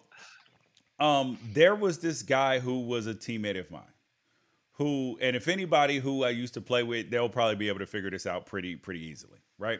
[0.99, 3.81] um, there was this guy who was a teammate of mine
[4.73, 7.85] who, and if anybody who I used to play with, they'll probably be able to
[7.85, 9.79] figure this out pretty pretty easily, right?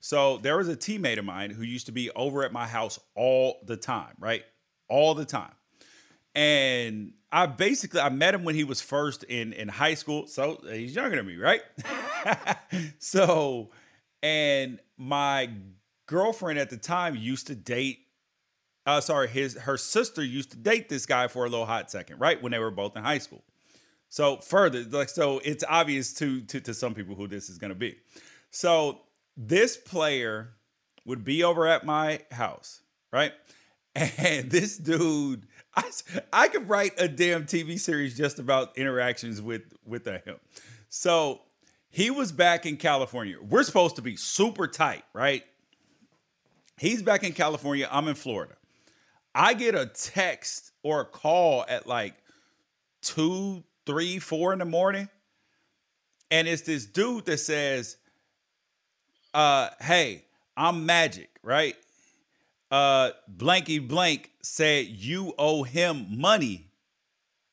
[0.00, 3.00] So there was a teammate of mine who used to be over at my house
[3.14, 4.44] all the time, right?
[4.88, 5.52] All the time.
[6.34, 10.26] And I basically I met him when he was first in in high school.
[10.26, 11.62] So he's younger than me, right?
[12.98, 13.70] so
[14.22, 15.50] and my
[16.06, 18.00] girlfriend at the time used to date
[18.84, 22.20] uh sorry, his her sister used to date this guy for a little hot second,
[22.20, 22.40] right?
[22.40, 23.42] When they were both in high school.
[24.08, 27.74] So further, like so, it's obvious to to, to some people who this is to
[27.74, 27.96] be.
[28.50, 29.00] So
[29.36, 30.54] this player
[31.04, 32.80] would be over at my house,
[33.12, 33.32] right?
[34.18, 35.84] And this dude, I,
[36.30, 40.36] I could write a damn TV series just about interactions with with him.
[40.90, 41.40] So
[41.88, 43.36] he was back in California.
[43.40, 45.44] We're supposed to be super tight, right?
[46.78, 47.88] He's back in California.
[47.90, 48.56] I'm in Florida.
[49.34, 52.14] I get a text or a call at like
[53.00, 55.08] two, three, four in the morning.
[56.30, 57.96] And it's this dude that says,
[59.32, 60.24] uh, hey,
[60.56, 61.76] I'm magic, right?
[62.68, 66.66] Uh blanky blank said you owe him money.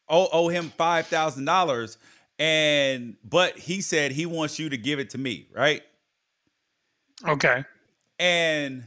[0.09, 1.99] Owe, owe him five thousand dollars.
[2.39, 5.83] And but he said he wants you to give it to me, right?
[7.27, 7.63] Okay.
[8.17, 8.85] And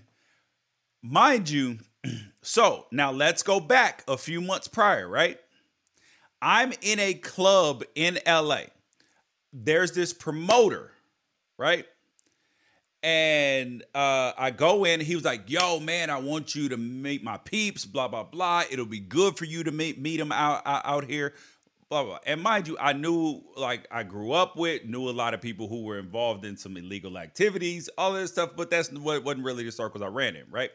[1.03, 1.79] mind you,
[2.43, 5.39] so now let's go back a few months prior, right?
[6.41, 8.63] I'm in a club in LA.
[9.53, 10.91] There's this promoter,
[11.59, 11.87] right?
[13.03, 15.01] And uh, I go in.
[15.01, 17.85] He was like, "Yo, man, I want you to meet my peeps.
[17.85, 18.65] Blah blah blah.
[18.71, 21.35] It'll be good for you to meet meet them out out, here."
[21.89, 22.19] Blah, blah.
[22.27, 25.69] And mind you, I knew like I grew up with, knew a lot of people
[25.69, 29.63] who were involved in some illegal activities, all this stuff, but that's what wasn't really
[29.63, 30.71] the circles I ran in, right?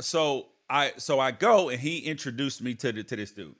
[0.00, 3.54] So I so I go and he introduced me to the, to this dude.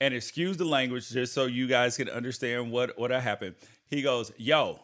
[0.00, 3.56] And excuse the language, just so you guys can understand what what happened.
[3.88, 4.78] He goes, "Yo,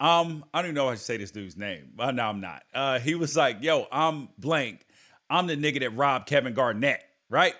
[0.00, 1.92] um, I don't even know how to say this dude's name.
[1.98, 2.62] Uh, no, I'm not.
[2.72, 4.86] Uh, he was like, "Yo, I'm blank.
[5.28, 7.54] I'm the nigga that robbed Kevin Garnett, right?"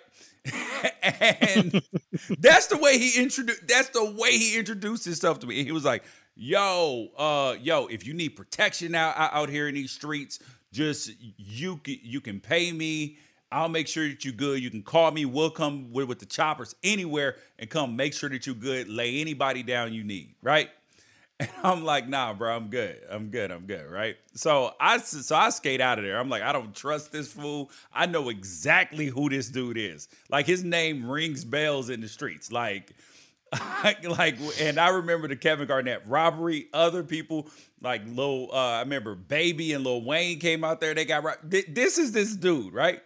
[1.02, 1.82] and
[2.38, 3.66] that's the way he introduced.
[3.68, 5.62] That's the way he introduced himself to me.
[5.62, 9.92] He was like, "Yo, uh, yo, if you need protection out out here in these
[9.92, 10.38] streets,
[10.72, 13.18] just you you can pay me.
[13.54, 14.60] I'll make sure that you're good.
[14.60, 15.24] You can call me.
[15.24, 18.88] We'll come with, with the choppers anywhere and come make sure that you're good.
[18.88, 20.70] Lay anybody down you need, right?
[21.40, 23.00] And I'm like, nah, bro, I'm good.
[23.10, 23.50] I'm good.
[23.50, 23.90] I'm good.
[23.90, 24.16] Right.
[24.34, 26.16] So I so I skate out of there.
[26.20, 27.72] I'm like, I don't trust this fool.
[27.92, 30.06] I know exactly who this dude is.
[30.30, 32.50] Like his name rings bells in the streets.
[32.52, 32.94] Like,
[34.04, 36.66] like, and I remember the Kevin Garnett robbery.
[36.72, 37.48] Other people
[37.80, 40.94] like Lil, uh, I remember Baby and Lil Wayne came out there.
[40.94, 43.00] They got this is this dude, right?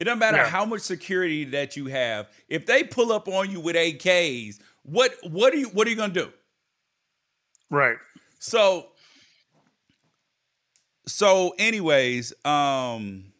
[0.00, 0.48] It doesn't matter yeah.
[0.48, 2.28] how much security that you have.
[2.48, 5.96] If they pull up on you with AKs, what what are you what are you
[5.96, 6.32] gonna do?
[7.70, 7.96] Right.
[8.38, 8.88] So
[11.06, 13.32] so anyways, um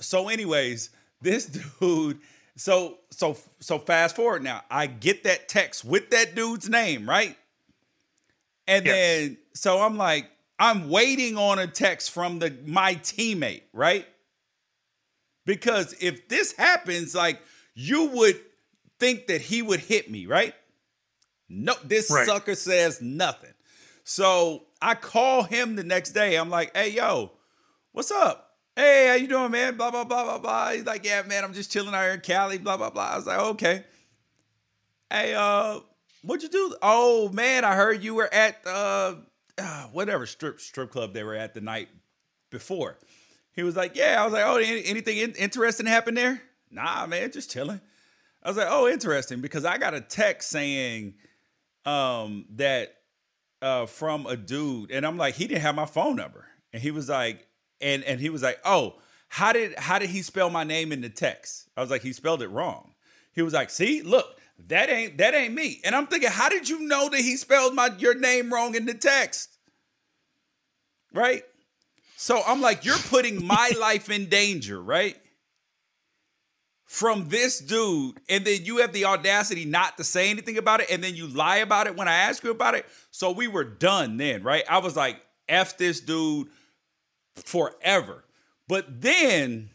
[0.00, 0.90] so anyways,
[1.20, 1.46] this
[1.80, 2.18] dude
[2.56, 4.62] so so so fast forward now.
[4.70, 7.36] I get that text with that dude's name, right?
[8.66, 8.94] And yes.
[8.94, 14.06] then so I'm like I'm waiting on a text from the my teammate, right?
[15.46, 17.40] Because if this happens like
[17.74, 18.40] you would
[18.98, 20.54] think that he would hit me, right?
[21.48, 22.26] No, this right.
[22.26, 23.52] sucker says nothing.
[24.04, 26.36] So I call him the next day.
[26.36, 27.32] I'm like, hey, yo,
[27.92, 28.52] what's up?
[28.76, 29.76] Hey, how you doing, man?
[29.76, 30.72] Blah, blah, blah, blah, blah.
[30.72, 33.10] He's like, yeah, man, I'm just chilling out here in Cali, blah, blah, blah.
[33.12, 33.84] I was like, okay.
[35.10, 35.80] Hey, uh,
[36.22, 36.76] what'd you do?
[36.82, 39.14] Oh, man, I heard you were at uh,
[39.58, 41.88] uh whatever strip strip club they were at the night
[42.50, 42.98] before.
[43.52, 44.20] He was like, yeah.
[44.20, 46.42] I was like, oh, anything interesting happened there?
[46.70, 47.80] Nah, man, just chilling.
[48.42, 51.14] I was like, oh, interesting, because I got a text saying
[51.86, 52.96] um, that
[53.62, 56.90] uh, from a dude, and I'm like, he didn't have my phone number, and he
[56.90, 57.46] was like,
[57.80, 58.96] and and he was like, oh,
[59.28, 61.68] how did how did he spell my name in the text?
[61.76, 62.93] I was like, he spelled it wrong.
[63.34, 65.80] He was like, see, look, that ain't that ain't me.
[65.84, 68.86] And I'm thinking, how did you know that he spelled my your name wrong in
[68.86, 69.50] the text?
[71.12, 71.44] Right?
[72.16, 75.16] So I'm like, you're putting my life in danger, right?
[76.94, 80.90] from this dude, and then you have the audacity not to say anything about it,
[80.92, 82.86] and then you lie about it when I ask you about it.
[83.10, 84.62] So we were done then, right?
[84.70, 86.46] I was like, F this dude
[87.34, 88.22] forever.
[88.68, 89.70] But then,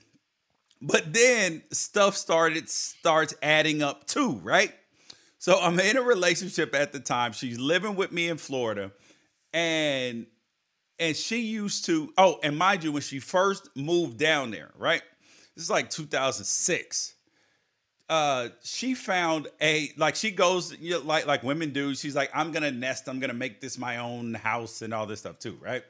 [0.82, 4.74] but then stuff started starts adding up too, right?
[5.38, 7.32] So I'm in a relationship at the time.
[7.32, 8.92] She's living with me in Florida,
[9.54, 10.26] and
[11.00, 12.14] and she used to.
[12.18, 15.02] Oh, and mind you, when she first moved down there, right?
[15.60, 17.16] this is like 2006
[18.08, 22.32] uh she found a like she goes you know, like like women do she's like
[22.34, 25.58] i'm gonna nest i'm gonna make this my own house and all this stuff too
[25.60, 25.84] right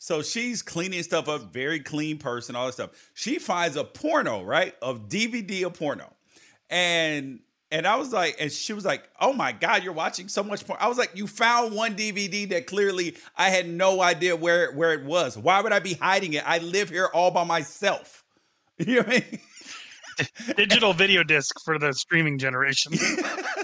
[0.00, 4.42] so she's cleaning stuff up very clean person all this stuff she finds a porno
[4.42, 6.12] right of dvd of porno
[6.70, 7.40] and
[7.72, 10.66] and I was like, and she was like, "Oh my god, you're watching so much
[10.66, 14.72] porn." I was like, "You found one DVD that clearly I had no idea where
[14.72, 15.38] where it was.
[15.38, 16.42] Why would I be hiding it?
[16.44, 18.24] I live here all by myself."
[18.78, 20.56] You know what I mean?
[20.56, 22.94] Digital video disc for the streaming generation.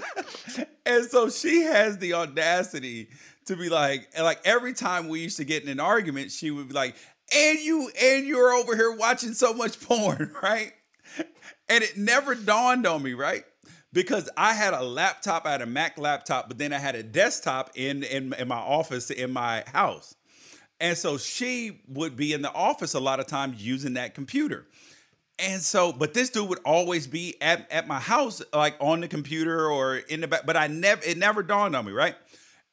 [0.85, 3.09] and so she has the audacity
[3.47, 6.69] to be like, like every time we used to get in an argument, she would
[6.69, 6.95] be like,
[7.35, 10.73] and you and you're over here watching so much porn, right?
[11.69, 13.43] And it never dawned on me, right?
[13.91, 17.03] Because I had a laptop, I had a Mac laptop, but then I had a
[17.03, 20.15] desktop in in, in my office in my house.
[20.79, 24.67] And so she would be in the office a lot of times using that computer.
[25.39, 29.07] And so, but this dude would always be at, at my house, like on the
[29.07, 30.45] computer or in the back.
[30.45, 32.15] But I never, it never dawned on me, right?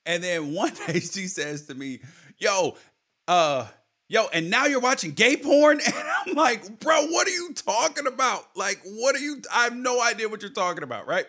[0.07, 2.01] And then one day she says to me,
[2.39, 2.77] "Yo,
[3.29, 3.67] uh,
[4.09, 8.07] yo, and now you're watching gay porn?" And I'm like, "Bro, what are you talking
[8.07, 8.45] about?
[8.57, 9.43] Like, what are you?
[9.53, 11.27] I have no idea what you're talking about, right?"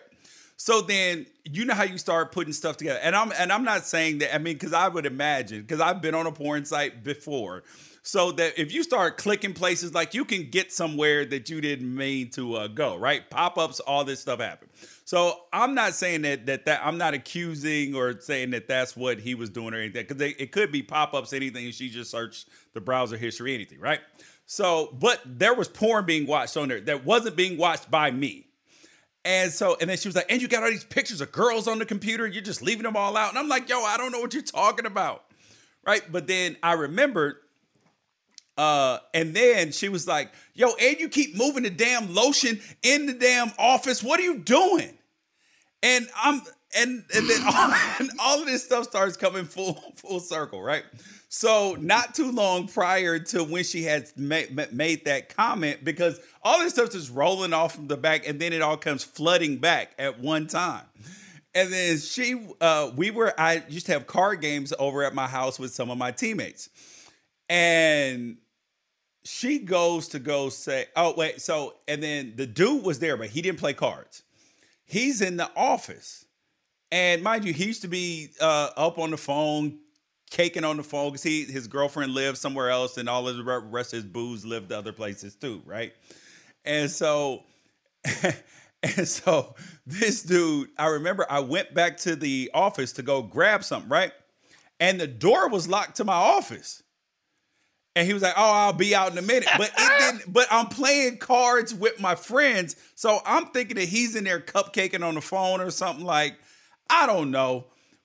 [0.58, 3.84] So then you know how you start putting stuff together, and I'm and I'm not
[3.84, 4.34] saying that.
[4.34, 7.62] I mean, because I would imagine because I've been on a porn site before.
[8.02, 11.92] so that if you start clicking places, like you can get somewhere that you didn't
[11.92, 13.28] mean to uh, go, right?
[13.28, 14.68] Pop ups, all this stuff happen.
[15.06, 19.20] So I'm not saying that that that I'm not accusing or saying that that's what
[19.20, 21.70] he was doing or anything because it could be pop ups, anything.
[21.70, 24.00] She just searched the browser history, anything, right?
[24.46, 28.48] So, but there was porn being watched on there that wasn't being watched by me.
[29.24, 31.68] And so, and then she was like, and you got all these pictures of girls
[31.68, 33.30] on the computer, you're just leaving them all out.
[33.30, 35.24] And I'm like, yo, I don't know what you're talking about.
[35.86, 36.02] Right.
[36.10, 37.36] But then I remembered,
[38.58, 43.06] uh, and then she was like, yo, and you keep moving the damn lotion in
[43.06, 44.02] the damn office.
[44.02, 44.95] What are you doing?
[45.82, 46.42] And I'm
[46.76, 50.84] and and then all, and all of this stuff starts coming full full circle, right?
[51.28, 56.60] So not too long prior to when she had made, made that comment, because all
[56.60, 59.92] this stuff is rolling off from the back, and then it all comes flooding back
[59.98, 60.84] at one time.
[61.54, 65.26] And then she, uh, we were, I used to have card games over at my
[65.26, 66.68] house with some of my teammates,
[67.48, 68.36] and
[69.24, 73.30] she goes to go say, oh wait, so and then the dude was there, but
[73.30, 74.22] he didn't play cards.
[74.86, 76.24] He's in the office.
[76.90, 79.80] And mind you, he used to be uh, up on the phone
[80.30, 83.92] caking on the phone because he his girlfriend lives somewhere else and all the rest
[83.92, 85.92] of his booze lived other places too, right?
[86.64, 87.44] And so
[88.82, 89.54] and so
[89.86, 94.12] this dude, I remember I went back to the office to go grab something, right?
[94.80, 96.82] And the door was locked to my office.
[97.96, 100.32] And he was like, "Oh, I'll be out in a minute." But it didn't.
[100.32, 105.04] But I'm playing cards with my friends, so I'm thinking that he's in there cupcaking
[105.04, 106.36] on the phone or something like,
[106.90, 107.64] I don't know.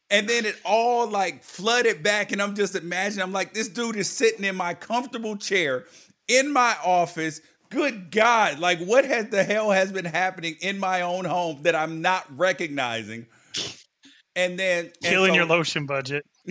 [0.10, 3.98] And then it all like flooded back, and I'm just imagining, I'm like, this dude
[3.98, 5.86] is sitting in my comfortable chair
[6.28, 7.42] in my office.
[7.70, 11.76] Good God, like what has the hell has been happening in my own home that
[11.76, 13.28] I'm not recognizing?
[14.36, 16.26] And then killing and so, your lotion budget.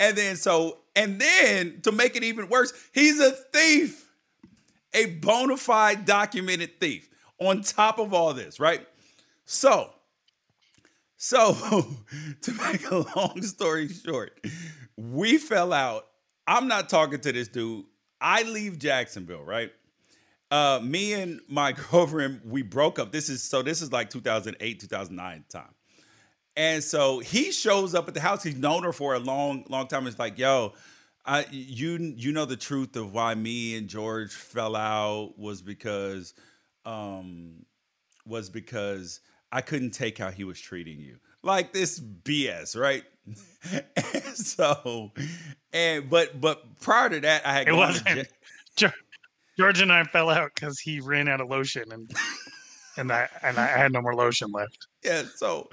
[0.00, 4.10] and then so, and then to make it even worse, he's a thief,
[4.92, 7.08] a bona fide documented thief.
[7.38, 8.86] On top of all this, right?
[9.44, 9.90] So
[11.24, 11.54] so,
[12.42, 14.44] to make a long story short,
[14.96, 16.08] we fell out.
[16.48, 17.84] I'm not talking to this dude.
[18.20, 19.70] I leave Jacksonville, right?
[20.50, 23.12] Uh, me and my girlfriend, we broke up.
[23.12, 25.62] This is so this is like 2008, 2009 time.
[26.56, 28.42] And so he shows up at the house.
[28.42, 30.06] He's known her for a long, long time.
[30.06, 30.74] It's like, yo,
[31.24, 36.34] I you you know the truth of why me and George fell out was because
[36.84, 37.64] um
[38.26, 41.18] was because I couldn't take how he was treating you.
[41.42, 43.04] Like this BS, right?
[43.96, 45.12] and so,
[45.72, 48.28] and but but prior to that, I had it wasn't.
[49.58, 52.10] George and I fell out because he ran out of lotion and
[52.96, 54.86] and I and I had no more lotion left.
[55.04, 55.24] Yeah.
[55.34, 55.68] So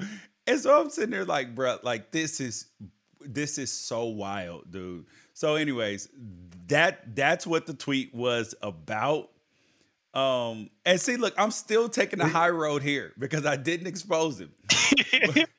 [0.49, 2.65] and so I'm sitting there like, bro, like this is
[3.21, 5.05] this is so wild, dude.
[5.33, 6.09] So, anyways,
[6.67, 9.29] that that's what the tweet was about.
[10.13, 14.39] Um, and see, look, I'm still taking the high road here because I didn't expose
[14.39, 14.51] him.
[15.33, 15.49] but,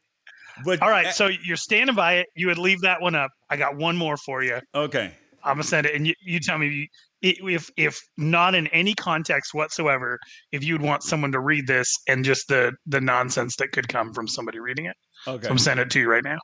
[0.65, 2.27] but, all right, so you're standing by it.
[2.35, 3.31] You would leave that one up.
[3.49, 4.59] I got one more for you.
[4.75, 5.13] Okay,
[5.45, 6.89] I'm gonna send it, and you, you tell me
[7.23, 10.19] if if not in any context whatsoever,
[10.53, 14.13] if you'd want someone to read this and just the the nonsense that could come
[14.13, 14.97] from somebody reading it.
[15.27, 16.39] Okay, so I'm sending it to you right now.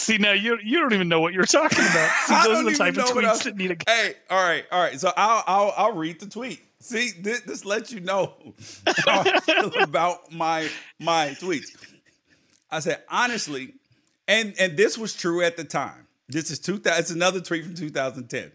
[0.05, 2.11] See now you you don't even know what you're talking about.
[2.27, 3.77] See, those are the type of tweets that need a.
[3.87, 5.01] Hey, all right, all right.
[5.01, 6.61] So I'll I'll I'll read the tweet.
[6.79, 8.35] See, this, this lets you know
[9.07, 10.69] how I feel about my
[11.01, 11.69] my tweets.
[12.71, 13.73] I said honestly,
[14.29, 16.07] and and this was true at the time.
[16.29, 17.01] This is two thousand.
[17.01, 18.53] It's another tweet from 2010.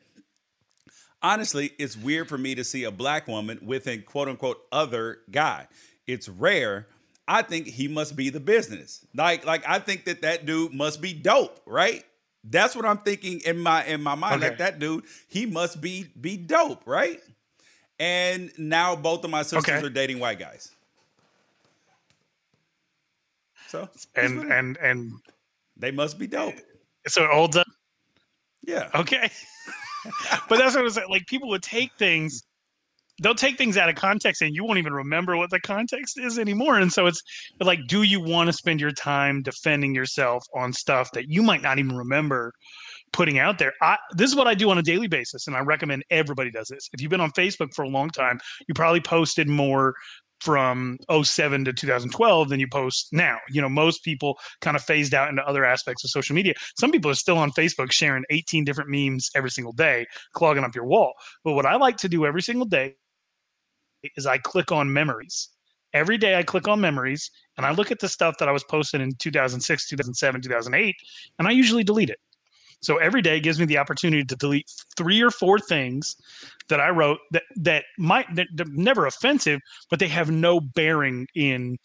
[1.23, 5.21] Honestly, it's weird for me to see a black woman with a quote unquote other
[5.31, 5.67] guy.
[6.05, 6.85] It's rare,
[7.29, 9.05] I think he must be the business.
[9.13, 12.03] Like, like I think that that dude must be dope, right?
[12.43, 14.41] That's what I'm thinking in my in my mind.
[14.41, 14.49] Okay.
[14.49, 17.19] Like that dude, he must be be dope, right?
[17.99, 19.85] And now both of my sisters okay.
[19.85, 20.71] are dating white guys.
[23.67, 25.11] So and and and
[25.77, 26.55] they must be dope.
[27.07, 27.67] So it holds up.
[28.65, 28.89] Yeah.
[28.95, 29.29] Okay.
[30.49, 31.09] but that's what I was saying.
[31.09, 32.43] Like people would take things
[33.21, 36.39] they'll take things out of context and you won't even remember what the context is
[36.39, 36.79] anymore.
[36.79, 37.21] And so it's
[37.59, 41.61] like, do you want to spend your time defending yourself on stuff that you might
[41.61, 42.53] not even remember
[43.11, 43.73] putting out there?
[43.81, 46.67] I, this is what I do on a daily basis, and I recommend everybody does
[46.67, 46.89] this.
[46.93, 49.95] If you've been on Facebook for a long time, you probably posted more
[50.41, 53.37] from 07 to 2012 than you post now.
[53.49, 56.53] You know, most people kind of phased out into other aspects of social media.
[56.79, 60.75] Some people are still on Facebook sharing 18 different memes every single day, clogging up
[60.75, 61.13] your wall.
[61.43, 62.95] But what I like to do every single day
[64.15, 65.49] is I click on memories.
[65.93, 68.63] Every day I click on memories and I look at the stuff that I was
[68.63, 70.95] posting in 2006, 2007, 2008,
[71.39, 72.19] and I usually delete it.
[72.81, 76.15] So every day gives me the opportunity to delete three or four things
[76.69, 81.77] that I wrote that that might that never offensive, but they have no bearing in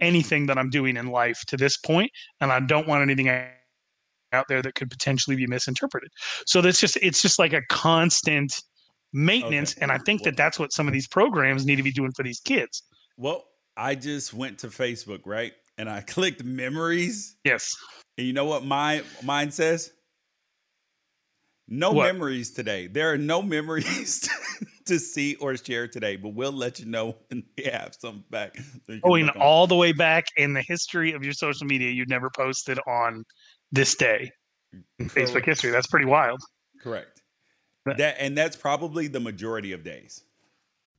[0.00, 4.44] anything that I'm doing in life to this point, and I don't want anything out
[4.48, 6.10] there that could potentially be misinterpreted.
[6.46, 8.62] So that's just it's just like a constant
[9.12, 9.82] maintenance, okay.
[9.82, 12.22] and I think that that's what some of these programs need to be doing for
[12.22, 12.82] these kids.
[13.16, 13.44] Well,
[13.76, 15.52] I just went to Facebook, right?
[15.78, 17.36] And I clicked memories.
[17.44, 17.74] Yes.
[18.18, 19.92] And you know what my mine says?
[21.68, 22.04] No what?
[22.04, 22.86] memories today.
[22.86, 24.28] There are no memories
[24.86, 28.56] to see or share today, but we'll let you know when we have some back.
[28.86, 32.30] So Going all the way back in the history of your social media, you've never
[32.30, 33.24] posted on
[33.72, 34.30] this day
[34.98, 35.70] in Facebook history.
[35.70, 36.40] That's pretty wild.
[36.80, 37.15] Correct.
[37.86, 40.22] That and that's probably the majority of days.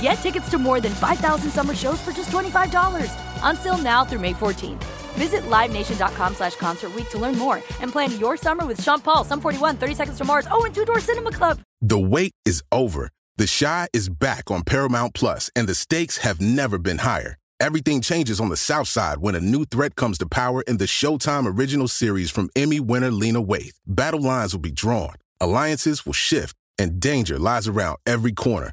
[0.00, 3.10] Get tickets to more than 5,000 summer shows for just $25.
[3.42, 4.84] Until now through May 14th.
[5.16, 9.24] Visit LiveNation.com slash Concert Week to learn more and plan your summer with Sean Paul,
[9.24, 11.60] Sum 41, 30 Seconds to Mars, oh, and Two Door Cinema Club.
[11.80, 13.08] The wait is over.
[13.38, 17.36] The Chi is back on Paramount Plus, and the stakes have never been higher.
[17.58, 20.84] Everything changes on the South Side when a new threat comes to power in the
[20.84, 23.78] Showtime original series from Emmy winner Lena Waithe.
[23.86, 28.72] Battle lines will be drawn, alliances will shift, and danger lies around every corner,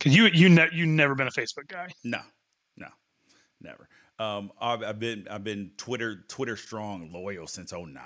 [0.00, 1.88] Because you you ne- you never been a Facebook guy.
[2.02, 2.20] No,
[2.78, 2.86] no,
[3.60, 3.86] never.
[4.18, 7.98] Um, I've, I've been I've been Twitter Twitter strong loyal since 09.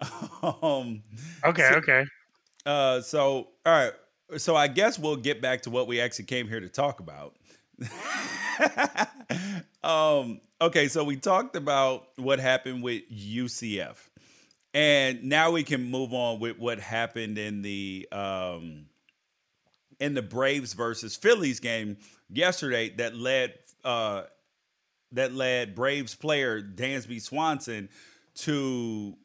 [0.42, 1.04] um,
[1.44, 2.04] okay, so, okay.
[2.66, 3.92] Uh, so all right,
[4.38, 7.36] so I guess we'll get back to what we actually came here to talk about.
[9.84, 13.98] um, okay, so we talked about what happened with UCF,
[14.72, 18.86] and now we can move on with what happened in the um
[20.00, 21.96] in the Braves versus Phillies game
[22.28, 24.22] yesterday that led uh,
[25.12, 27.88] that led Braves player Dansby Swanson
[28.36, 29.16] to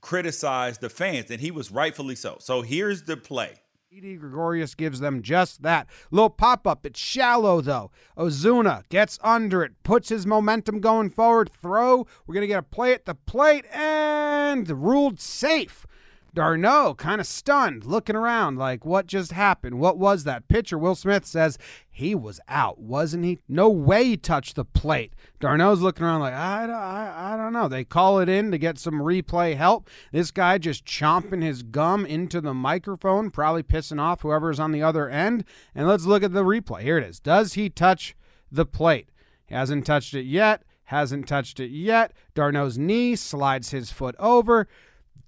[0.00, 2.36] criticize the fans, and he was rightfully so.
[2.40, 3.54] So here's the play.
[3.92, 5.86] Didi Gregorius gives them just that.
[6.10, 6.86] Little pop up.
[6.86, 7.90] It's shallow, though.
[8.16, 11.50] Ozuna gets under it, puts his momentum going forward.
[11.60, 12.06] Throw.
[12.26, 15.86] We're going to get a play at the plate and ruled safe.
[16.34, 19.78] D'Arnaud kind of stunned, looking around like, what just happened?
[19.78, 20.48] What was that?
[20.48, 21.58] Pitcher Will Smith says
[21.90, 23.38] he was out, wasn't he?
[23.48, 25.12] No way he touched the plate.
[25.40, 27.68] D'Arnaud's looking around like, I, I, I don't know.
[27.68, 29.90] They call it in to get some replay help.
[30.10, 34.82] This guy just chomping his gum into the microphone, probably pissing off whoever's on the
[34.82, 35.44] other end.
[35.74, 36.80] And let's look at the replay.
[36.80, 37.20] Here it is.
[37.20, 38.16] Does he touch
[38.50, 39.10] the plate?
[39.44, 40.62] He hasn't touched it yet.
[40.84, 42.12] Hasn't touched it yet.
[42.34, 44.66] D'Arnaud's knee slides his foot over.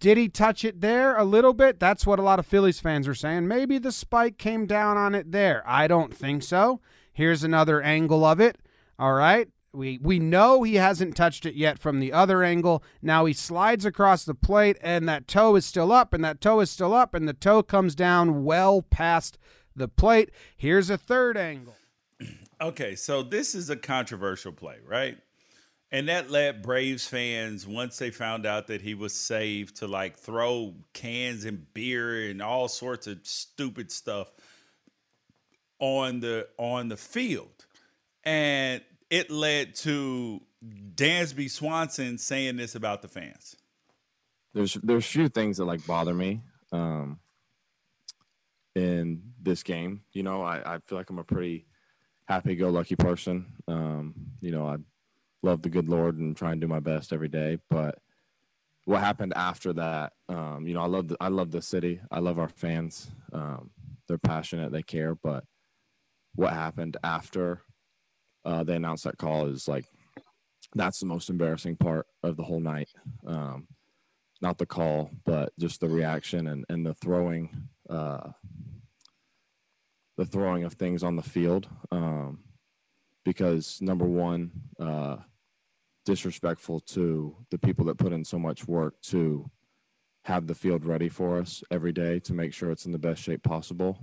[0.00, 1.80] Did he touch it there a little bit?
[1.80, 3.48] That's what a lot of Phillies fans are saying.
[3.48, 5.62] Maybe the spike came down on it there.
[5.66, 6.80] I don't think so.
[7.12, 8.58] Here's another angle of it.
[8.98, 9.48] All right.
[9.72, 12.84] We we know he hasn't touched it yet from the other angle.
[13.02, 16.60] Now he slides across the plate and that toe is still up and that toe
[16.60, 19.36] is still up and the toe comes down well past
[19.74, 20.30] the plate.
[20.56, 21.74] Here's a third angle.
[22.60, 25.18] Okay, so this is a controversial play, right?
[25.94, 30.16] And that led Braves fans, once they found out that he was saved, to like
[30.16, 34.32] throw cans and beer and all sorts of stupid stuff
[35.78, 37.66] on the on the field.
[38.24, 43.54] And it led to Dansby Swanson saying this about the fans.
[44.52, 46.40] There's there's few things that like bother me
[46.72, 47.20] um,
[48.74, 50.02] in this game.
[50.12, 51.66] You know, I, I feel like I'm a pretty
[52.24, 53.46] happy-go-lucky person.
[53.68, 54.78] Um, you know, I
[55.44, 57.58] love the good Lord and try and do my best every day.
[57.68, 57.98] But
[58.86, 62.00] what happened after that, um, you know, I love the, I love the city.
[62.10, 63.10] I love our fans.
[63.32, 63.70] Um,
[64.08, 64.72] they're passionate.
[64.72, 65.14] They care.
[65.14, 65.44] But
[66.34, 67.62] what happened after
[68.44, 69.86] uh, they announced that call is like
[70.74, 72.88] that's the most embarrassing part of the whole night.
[73.26, 73.68] Um,
[74.40, 78.30] not the call, but just the reaction and, and the throwing, uh,
[80.16, 81.68] the throwing of things on the field.
[81.90, 82.40] Um,
[83.24, 85.16] because number one, uh,
[86.04, 89.50] disrespectful to the people that put in so much work to
[90.24, 93.22] have the field ready for us every day to make sure it's in the best
[93.22, 93.98] shape possible.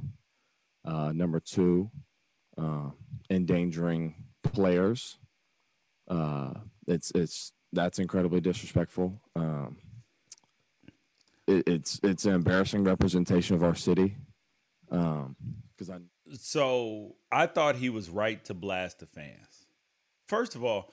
[0.85, 1.89] Uh, number two,
[2.57, 2.89] uh,
[3.29, 5.17] endangering players.
[6.07, 6.53] Uh,
[6.87, 9.21] it's it's that's incredibly disrespectful.
[9.35, 9.77] Um,
[11.47, 14.17] it, it's it's an embarrassing representation of our city.
[14.89, 19.67] Because um, I so I thought he was right to blast the fans.
[20.27, 20.91] First of all,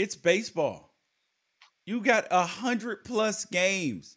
[0.00, 0.94] it's baseball.
[1.84, 4.16] You got a hundred plus games.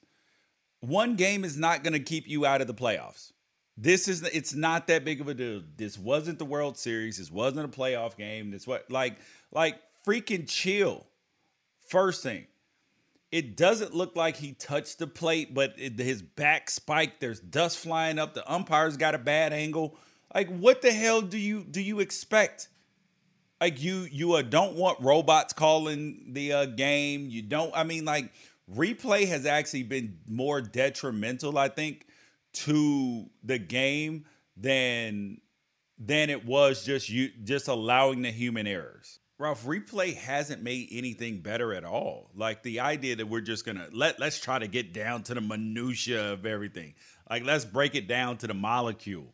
[0.79, 3.33] One game is not going to keep you out of the playoffs.
[3.75, 5.61] This is it's not that big of a deal.
[5.75, 7.17] This wasn't the World Series.
[7.17, 8.51] This wasn't a playoff game.
[8.51, 9.17] This what like
[9.51, 9.77] like
[10.07, 11.05] freaking chill.
[11.89, 12.47] First thing,
[13.31, 17.19] it doesn't look like he touched the plate, but it, his back spiked.
[17.19, 18.35] There's dust flying up.
[18.35, 19.97] The umpire's got a bad angle.
[20.33, 22.69] Like what the hell do you do you expect?
[23.63, 27.29] Like you you uh, don't want robots calling the uh, game.
[27.29, 27.71] You don't.
[27.73, 28.29] I mean, like
[28.69, 32.05] replay has actually been more detrimental, I think,
[32.65, 34.25] to the game
[34.57, 35.39] than
[35.97, 39.21] than it was just you just allowing the human errors.
[39.39, 42.31] Ralph, replay hasn't made anything better at all.
[42.35, 45.41] Like the idea that we're just gonna let let's try to get down to the
[45.41, 46.95] minutia of everything.
[47.29, 49.33] Like let's break it down to the molecule.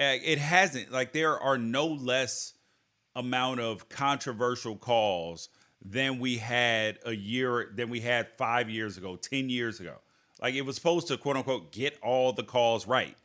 [0.00, 0.90] Uh, it hasn't.
[0.90, 2.54] Like there are no less
[3.16, 5.48] amount of controversial calls
[5.84, 9.96] than we had a year than we had five years ago, ten years ago.
[10.40, 13.16] Like it was supposed to quote unquote get all the calls right.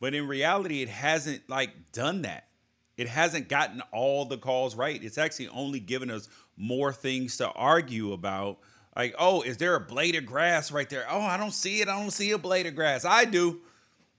[0.00, 2.48] But in reality, it hasn't like done that.
[2.96, 5.02] It hasn't gotten all the calls right.
[5.02, 8.58] It's actually only given us more things to argue about.
[8.96, 11.06] Like, oh, is there a blade of grass right there?
[11.08, 11.88] Oh, I don't see it.
[11.88, 13.04] I don't see a blade of grass.
[13.04, 13.60] I do.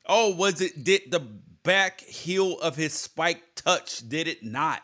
[0.05, 4.07] Oh, was it did the back heel of his spike touch?
[4.07, 4.81] Did it not?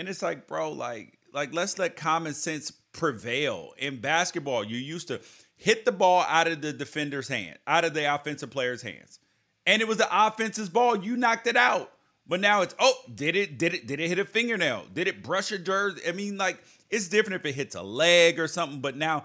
[0.00, 3.74] And it's like, bro, like, like let's let common sense prevail.
[3.76, 5.20] In basketball, you used to
[5.56, 9.18] hit the ball out of the defender's hand, out of the offensive player's hands.
[9.66, 10.96] And it was the offense's ball.
[10.96, 11.92] You knocked it out.
[12.26, 14.86] But now it's oh, did it did it did it hit a fingernail?
[14.94, 16.00] Did it brush a jersey?
[16.08, 18.80] I mean, like it's different if it hits a leg or something.
[18.80, 19.24] But now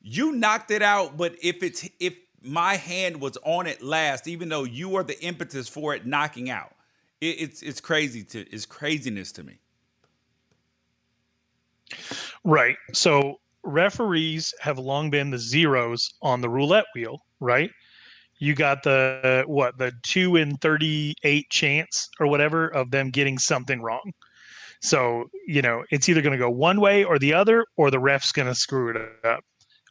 [0.00, 1.16] you knocked it out.
[1.16, 5.20] But if it's if my hand was on it last, even though you are the
[5.20, 6.72] impetus for it knocking out,
[7.20, 9.58] it, it's it's crazy to it's craziness to me.
[12.44, 12.76] Right.
[12.92, 17.70] So referees have long been the zeros on the roulette wheel, right?
[18.38, 23.38] You got the what the two in thirty eight chance or whatever of them getting
[23.38, 24.12] something wrong.
[24.82, 28.00] So you know it's either going to go one way or the other, or the
[28.00, 29.40] ref's going to screw it up.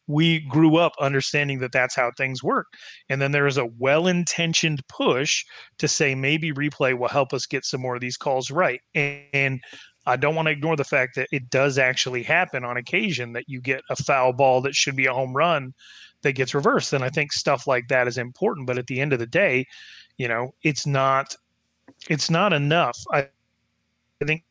[0.07, 2.67] We grew up understanding that that's how things work,
[3.09, 5.43] and then there is a well intentioned push
[5.79, 8.81] to say maybe replay will help us get some more of these calls right.
[8.93, 9.61] And, and
[10.05, 13.47] I don't want to ignore the fact that it does actually happen on occasion that
[13.47, 15.73] you get a foul ball that should be a home run
[16.23, 16.93] that gets reversed.
[16.93, 18.67] And I think stuff like that is important.
[18.67, 19.65] But at the end of the day,
[20.17, 21.35] you know, it's not
[22.09, 22.97] it's not enough.
[23.11, 23.27] I,
[24.21, 24.43] I think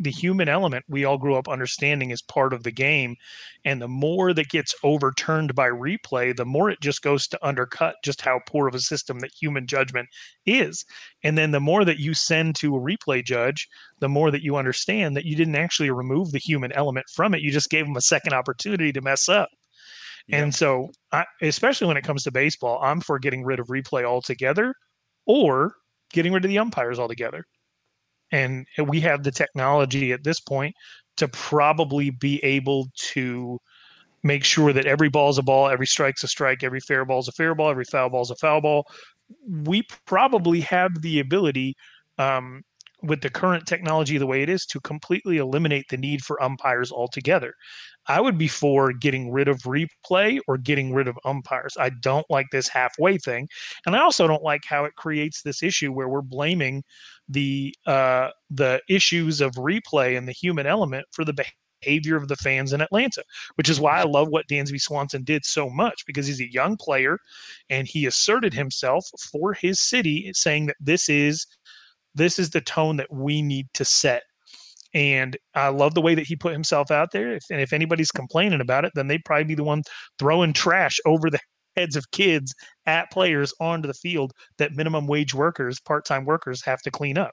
[0.00, 3.16] the human element we all grew up understanding is part of the game.
[3.64, 7.96] And the more that gets overturned by replay the more it just goes to undercut
[8.02, 10.08] just how poor of a system that human judgment
[10.46, 10.84] is.
[11.22, 13.68] And then the more that you send to a replay judge
[14.00, 17.42] the more that you understand that you didn't actually remove the human element from it.
[17.42, 19.50] You just gave them a second opportunity to mess up.
[20.32, 24.04] And so I, especially when it comes to baseball i'm for getting rid of replay
[24.04, 24.74] altogether
[25.26, 25.74] or
[26.12, 27.44] getting rid of the umpires altogether
[28.32, 30.74] and we have the technology at this point
[31.16, 33.58] to probably be able to
[34.22, 37.20] make sure that every ball is a ball, every strike's a strike, every fair ball
[37.20, 38.84] is a fair ball, every foul ball is a foul ball.
[39.48, 41.74] We probably have the ability,
[42.18, 42.62] um,
[43.02, 46.92] with the current technology the way it is, to completely eliminate the need for umpires
[46.92, 47.54] altogether.
[48.06, 51.76] I would be for getting rid of replay or getting rid of umpires.
[51.78, 53.48] I don't like this halfway thing.
[53.86, 56.82] And I also don't like how it creates this issue where we're blaming
[57.28, 61.34] the uh, the issues of replay and the human element for the
[61.82, 63.22] behavior of the fans in Atlanta,
[63.54, 66.76] which is why I love what Dansby Swanson did so much because he's a young
[66.76, 67.18] player
[67.68, 71.46] and he asserted himself for his city, saying that this is
[72.14, 74.22] this is the tone that we need to set.
[74.92, 77.32] And I love the way that he put himself out there.
[77.32, 79.82] If, and if anybody's complaining about it, then they'd probably be the one
[80.18, 81.38] throwing trash over the
[81.76, 82.54] heads of kids
[82.86, 87.16] at players onto the field that minimum wage workers, part time workers have to clean
[87.16, 87.32] up.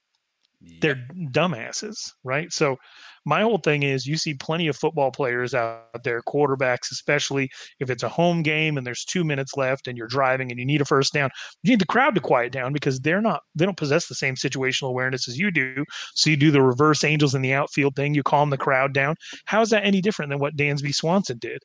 [0.62, 0.82] Yep.
[0.82, 2.52] They're dumbasses, right?
[2.52, 2.78] So,
[3.26, 7.50] my whole thing is you see plenty of football players out there, quarterbacks, especially
[7.80, 10.66] if it's a home game and there's two minutes left and you're driving and you
[10.66, 11.30] need a first down.
[11.64, 14.36] You need the crowd to quiet down because they're not, they don't possess the same
[14.36, 15.84] situational awareness as you do.
[16.16, 19.16] So, you do the reverse angels in the outfield thing, you calm the crowd down.
[19.46, 21.62] How is that any different than what Dansby Swanson did?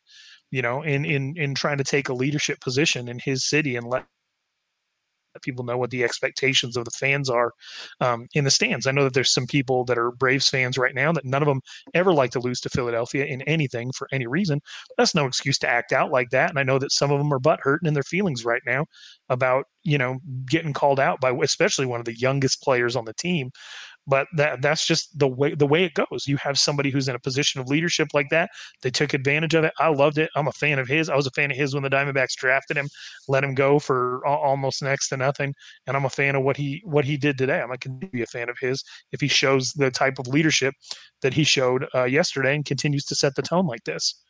[0.50, 3.86] you know, in in in trying to take a leadership position in his city and
[3.86, 4.04] let
[5.40, 7.52] people know what the expectations of the fans are
[8.00, 8.86] um, in the stands.
[8.86, 11.48] I know that there's some people that are Braves fans right now that none of
[11.48, 11.60] them
[11.94, 14.60] ever like to lose to Philadelphia in anything for any reason.
[14.98, 16.50] That's no excuse to act out like that.
[16.50, 18.86] And I know that some of them are butt hurting in their feelings right now
[19.28, 23.14] about you know getting called out by especially one of the youngest players on the
[23.14, 23.50] team
[24.06, 26.26] but that that's just the way the way it goes.
[26.26, 28.50] You have somebody who's in a position of leadership like that
[28.82, 29.72] they took advantage of it.
[29.78, 30.30] I loved it.
[30.36, 31.08] I'm a fan of his.
[31.08, 32.88] I was a fan of his when the diamondbacks drafted him
[33.28, 35.54] let him go for almost next to nothing
[35.86, 37.60] and i'm a fan of what he what he did today.
[37.60, 38.82] I'm going to be a fan of his
[39.12, 40.74] if he shows the type of leadership
[41.22, 44.22] that he showed uh, yesterday and continues to set the tone like this?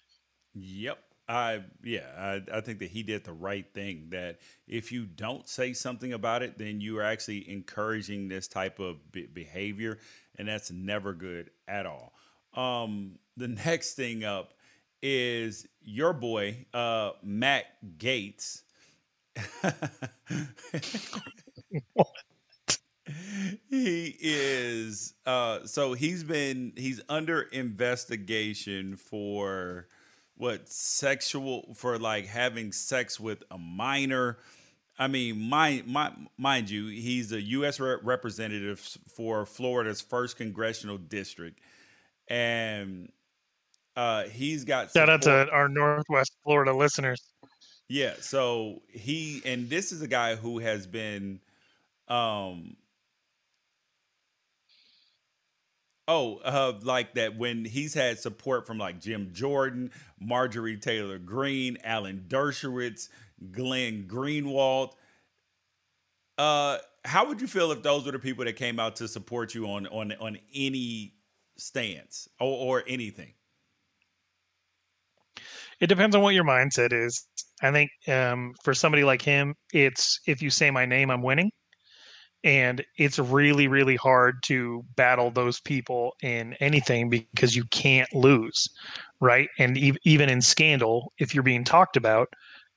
[0.54, 0.98] Yep
[1.28, 4.08] I yeah, I, I think that he did the right thing.
[4.10, 8.78] That if you don't say something about it, then you are actually encouraging this type
[8.80, 9.98] of be- behavior,
[10.36, 12.12] and that's never good at all.
[12.54, 14.54] Um, the next thing up
[15.00, 17.64] is your boy uh, Matt
[17.98, 18.62] Gaetz.
[23.68, 29.88] he is uh so he's been he's under investigation for
[30.42, 34.38] what sexual for like having sex with a minor.
[34.98, 37.78] I mean, mind, mind, mind you, he's a U.S.
[37.78, 38.80] representative
[39.14, 41.60] for Florida's first congressional district,
[42.26, 43.12] and
[43.94, 47.22] uh, he's got shout out to our Northwest Florida listeners.
[47.88, 51.38] Yeah, so he and this is a guy who has been
[52.08, 52.76] um,
[56.14, 59.90] Oh, uh, like that when he's had support from like Jim Jordan,
[60.20, 63.08] Marjorie Taylor Greene, Alan Dershowitz,
[63.50, 64.92] Glenn Greenwald.
[66.36, 69.54] Uh, how would you feel if those were the people that came out to support
[69.54, 71.14] you on on on any
[71.56, 73.32] stance or, or anything?
[75.80, 77.26] It depends on what your mindset is.
[77.62, 81.50] I think um, for somebody like him, it's if you say my name, I'm winning
[82.44, 88.68] and it's really really hard to battle those people in anything because you can't lose
[89.20, 89.48] right?
[89.60, 92.28] And e- even in scandal if you're being talked about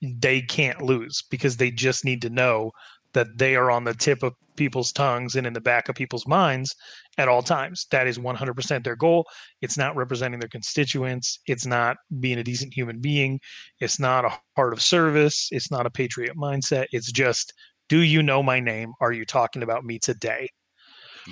[0.01, 2.71] they can't lose because they just need to know
[3.13, 6.27] that they are on the tip of people's tongues and in the back of people's
[6.27, 6.75] minds
[7.17, 7.87] at all times.
[7.91, 9.25] That is 100% their goal.
[9.61, 11.39] It's not representing their constituents.
[11.47, 13.39] It's not being a decent human being.
[13.79, 15.49] It's not a heart of service.
[15.51, 16.85] It's not a patriot mindset.
[16.91, 17.53] It's just
[17.89, 18.93] do you know my name?
[18.99, 20.49] Are you talking about me today?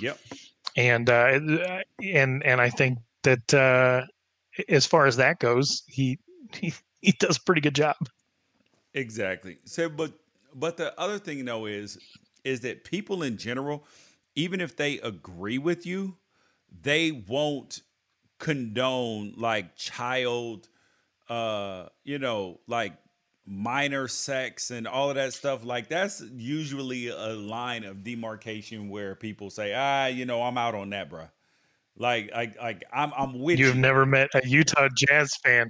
[0.00, 0.18] Yep.
[0.76, 1.38] And uh,
[2.02, 4.02] and and I think that uh,
[4.68, 6.18] as far as that goes, he
[6.52, 7.96] he he does a pretty good job.
[8.92, 9.58] Exactly.
[9.64, 10.12] So, but
[10.54, 11.98] but the other thing though is
[12.44, 13.84] is that people in general,
[14.34, 16.16] even if they agree with you,
[16.82, 17.82] they won't
[18.38, 20.68] condone like child
[21.30, 22.92] uh you know like
[23.46, 29.14] minor sex and all of that stuff like that's usually a line of demarcation where
[29.14, 31.26] people say ah you know i'm out on that bro
[31.96, 33.80] like like like i'm i'm with you've you.
[33.80, 35.68] never met a utah jazz fan.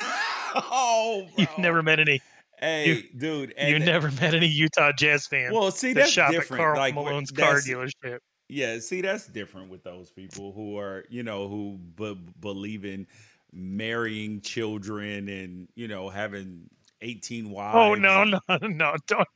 [0.54, 2.20] Oh you've never met any.
[2.60, 6.30] Hey you, dude you never met any utah jazz fans well see that that's shop
[6.30, 8.18] different at Karl like malone's car dealership.
[8.50, 13.06] Yeah see that's different with those people who are you know who b- believe in
[13.50, 16.68] marrying children and you know having
[17.02, 18.96] 18 wives Oh no, no, no!
[19.06, 19.28] Don't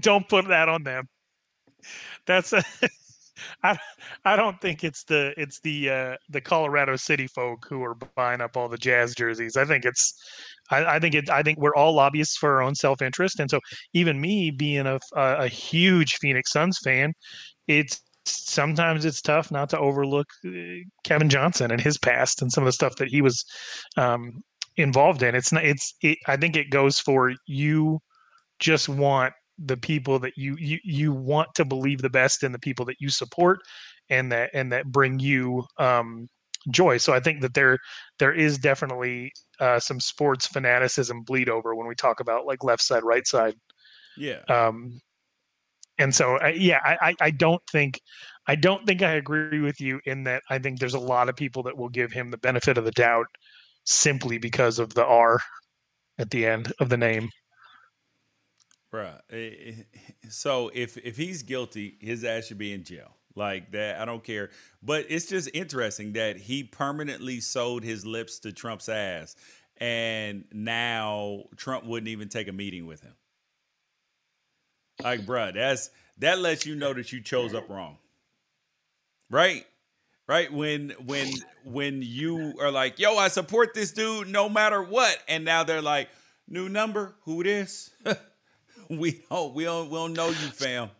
[0.00, 1.08] don't put that on them.
[2.26, 2.62] That's a,
[3.62, 3.78] I
[4.24, 8.40] I don't think it's the it's the uh, the Colorado City folk who are buying
[8.40, 9.56] up all the Jazz jerseys.
[9.56, 10.14] I think it's
[10.70, 13.50] I, I think it I think we're all lobbyists for our own self interest, and
[13.50, 13.60] so
[13.94, 17.12] even me being a, a a huge Phoenix Suns fan,
[17.66, 20.50] it's sometimes it's tough not to overlook uh,
[21.04, 23.44] Kevin Johnson and his past and some of the stuff that he was
[23.96, 24.42] um,
[24.78, 25.34] involved in.
[25.34, 25.64] It's not.
[25.64, 25.94] It's.
[26.02, 28.00] It, I think it goes for you.
[28.58, 32.58] Just want the people that you you you want to believe the best in the
[32.58, 33.60] people that you support,
[34.08, 36.28] and that and that bring you um,
[36.70, 36.96] joy.
[36.96, 37.78] So I think that there
[38.18, 42.82] there is definitely uh, some sports fanaticism bleed over when we talk about like left
[42.82, 43.54] side, right side.
[44.16, 45.00] yeah Um,
[45.98, 48.00] and so I, yeah, I, I I don't think
[48.46, 51.36] I don't think I agree with you in that I think there's a lot of
[51.36, 53.26] people that will give him the benefit of the doubt
[53.88, 55.40] simply because of the R
[56.18, 57.30] at the end of the name.
[58.92, 59.20] Bruh.
[59.30, 59.72] eh, eh,
[60.28, 63.16] So if if he's guilty, his ass should be in jail.
[63.34, 64.50] Like that, I don't care.
[64.82, 69.36] But it's just interesting that he permanently sold his lips to Trump's ass,
[69.78, 73.14] and now Trump wouldn't even take a meeting with him.
[75.02, 77.98] Like, bruh, that's that lets you know that you chose up wrong.
[79.30, 79.66] Right?
[80.28, 80.52] Right?
[80.52, 81.32] When when
[81.64, 85.82] when you are like, yo, I support this dude no matter what, and now they're
[85.82, 86.08] like,
[86.46, 87.90] new number, who this?
[88.90, 90.90] we don't we don't we don't know you, fam.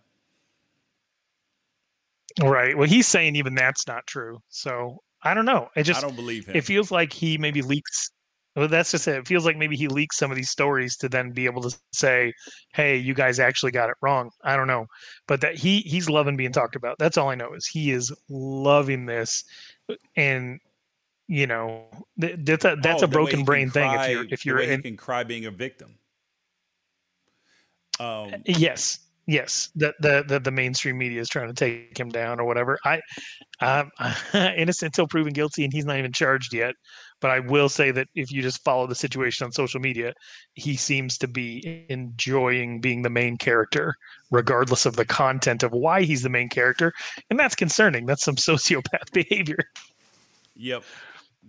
[2.43, 2.77] Right.
[2.77, 4.41] Well, he's saying even that's not true.
[4.49, 5.69] So I don't know.
[5.77, 6.57] It just I don't believe him.
[6.57, 8.11] it feels like he maybe leaks.
[8.59, 9.17] Well, that's just it.
[9.17, 11.89] It feels like maybe he leaks some of these stories to then be able to
[11.93, 12.35] say,
[12.75, 14.87] "Hey, you guys actually got it wrong." I don't know,
[15.29, 16.99] but that he he's loving being talked about.
[16.99, 19.45] That's all I know is he is loving this,
[20.17, 20.61] and
[21.29, 21.85] you know
[22.21, 23.93] th- that's a that's Oh, a the way he broken brain thing.
[23.93, 25.99] cry- If you're if you're way he can cry being a victim.
[28.01, 29.71] Um, Yes, yes.
[29.77, 32.79] The, the the mainstream media is trying to take him down or whatever.
[32.85, 33.01] I,
[33.61, 33.91] um,
[34.35, 36.75] innocent until proven guilty, and he's not even charged yet.
[37.21, 40.13] But I will say that if you just follow the situation on social media,
[40.55, 43.95] he seems to be enjoying being the main character,
[44.31, 46.93] regardless of the content of why he's the main character,
[47.31, 48.07] and that's concerning.
[48.07, 49.59] That's some sociopath behavior.
[50.57, 50.85] Yep.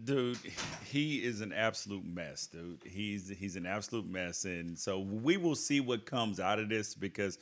[0.06, 0.38] Dude,
[0.86, 2.80] he is an absolute mess, dude.
[2.86, 4.46] He's he's an absolute mess.
[4.46, 7.38] And so we will see what comes out of this because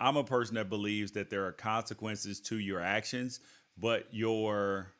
[0.00, 3.40] I'm a person that believes that there are consequences to your actions,
[3.76, 4.92] but your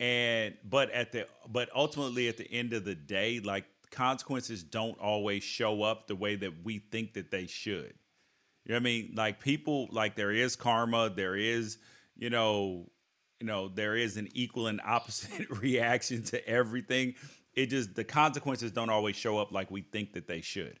[0.00, 4.98] and but at the but ultimately at the end of the day, like consequences don't
[5.00, 7.94] always show up the way that we think that they should.
[8.64, 9.12] You know what I mean?
[9.14, 11.78] Like people like there is karma, there is,
[12.16, 12.90] you know,
[13.40, 17.14] you know, there is an equal and opposite reaction to everything.
[17.52, 20.80] It just the consequences don't always show up like we think that they should.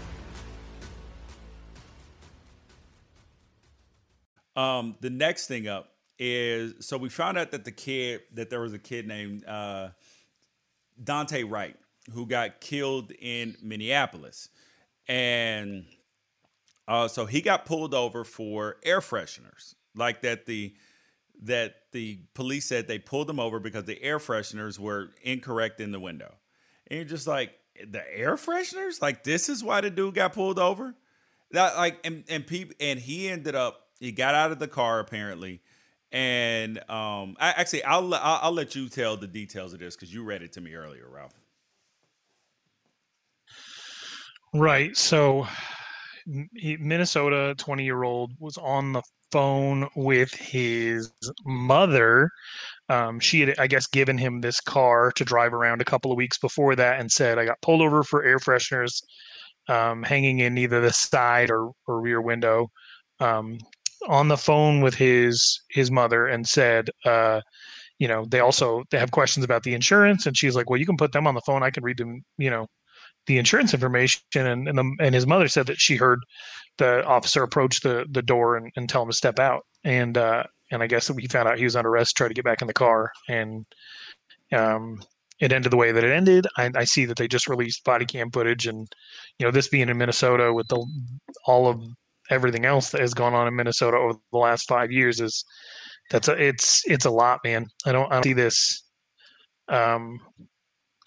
[4.55, 8.61] Um, the next thing up is so we found out that the kid that there
[8.61, 9.89] was a kid named uh,
[11.03, 11.75] Daunte Wright
[12.13, 14.49] who got killed in Minneapolis,
[15.07, 15.85] and
[16.87, 20.75] uh, so he got pulled over for air fresheners, like that the
[21.43, 25.91] that the police said they pulled him over because the air fresheners were incorrect in
[25.91, 26.35] the window,
[26.87, 27.51] and you're just like
[27.89, 30.93] the air fresheners, like this is why the dude got pulled over.
[31.51, 34.99] That like and and people and he ended up he got out of the car
[34.99, 35.61] apparently,
[36.11, 40.13] and um, I, actually I'll, I'll I'll let you tell the details of this because
[40.13, 41.33] you read it to me earlier, Ralph.
[44.53, 44.97] Right.
[44.97, 45.47] So,
[46.25, 51.11] Minnesota 20 year old was on the phone with his
[51.45, 52.29] mother.
[52.89, 56.17] Um, she had, I guess, given him this car to drive around a couple of
[56.17, 59.01] weeks before that and said, I got pulled over for air fresheners
[59.69, 62.69] um, hanging in either the side or, or rear window.
[63.21, 63.59] Um,
[64.07, 67.41] on the phone with his his mother and said, uh,
[67.99, 70.85] you know, they also they have questions about the insurance, and she's like, well, you
[70.85, 71.63] can put them on the phone.
[71.63, 72.67] I can read them, you know,
[73.27, 74.21] the insurance information.
[74.35, 76.19] And and, the, and his mother said that she heard
[76.77, 79.65] the officer approach the the door and, and tell him to step out.
[79.83, 82.45] And uh, and I guess we found out he was under arrest, tried to get
[82.45, 83.65] back in the car, and
[84.51, 85.01] um,
[85.39, 86.47] it ended the way that it ended.
[86.57, 88.87] I, I, see that they just released body cam footage, and
[89.37, 90.85] you know, this being in Minnesota with the
[91.45, 91.81] all of
[92.31, 95.45] everything else that has gone on in Minnesota over the last five years is
[96.09, 97.67] that's a, it's it's a lot, man.
[97.85, 98.83] I don't I don't see this.
[99.67, 100.19] Um,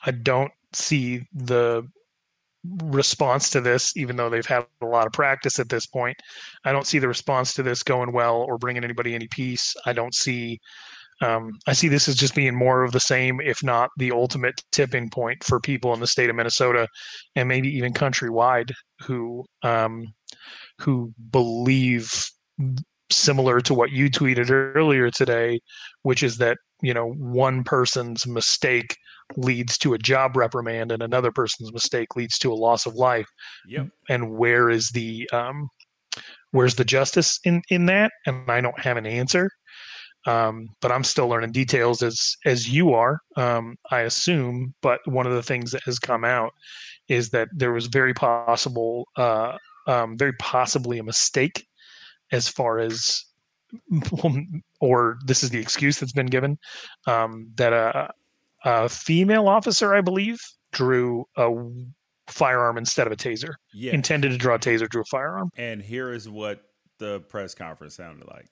[0.06, 1.86] I don't see the
[2.84, 6.16] response to this, even though they've had a lot of practice at this point.
[6.64, 9.74] I don't see the response to this going well or bringing anybody any peace.
[9.86, 10.60] I don't see.
[11.20, 14.60] Um, I see this as just being more of the same, if not the ultimate
[14.72, 16.88] tipping point for people in the state of Minnesota,
[17.36, 20.12] and maybe even countrywide who um,
[20.78, 22.12] who believe
[23.10, 25.60] similar to what you tweeted earlier today,
[26.02, 28.96] which is that you know one person's mistake
[29.36, 33.26] leads to a job reprimand and another person's mistake leads to a loss of life.
[33.66, 33.88] Yep.
[34.08, 35.68] And where is the um,
[36.50, 38.12] where's the justice in in that?
[38.26, 39.50] And I don't have an answer.
[40.26, 44.74] Um, but I'm still learning details as as you are, um, I assume.
[44.80, 46.52] But one of the things that has come out
[47.08, 51.66] is that there was very possible uh, um, very possibly a mistake
[52.32, 53.24] as far as
[54.80, 56.58] or this is the excuse that's been given
[57.06, 58.10] um, that a,
[58.64, 60.38] a, female officer, I believe,
[60.72, 61.50] drew a
[62.28, 63.54] firearm instead of a taser.
[63.72, 63.92] Yeah.
[63.92, 65.50] Intended to draw a taser, drew a firearm.
[65.56, 66.62] And here is what
[66.98, 68.46] the press conference sounded like.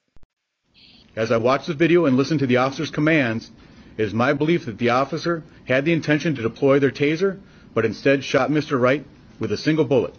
[1.15, 3.51] As I watched the video and listened to the officer's commands,
[3.97, 7.39] it is my belief that the officer had the intention to deploy their taser,
[7.73, 8.79] but instead shot Mr.
[8.79, 9.05] Wright
[9.39, 10.15] with a single bullet.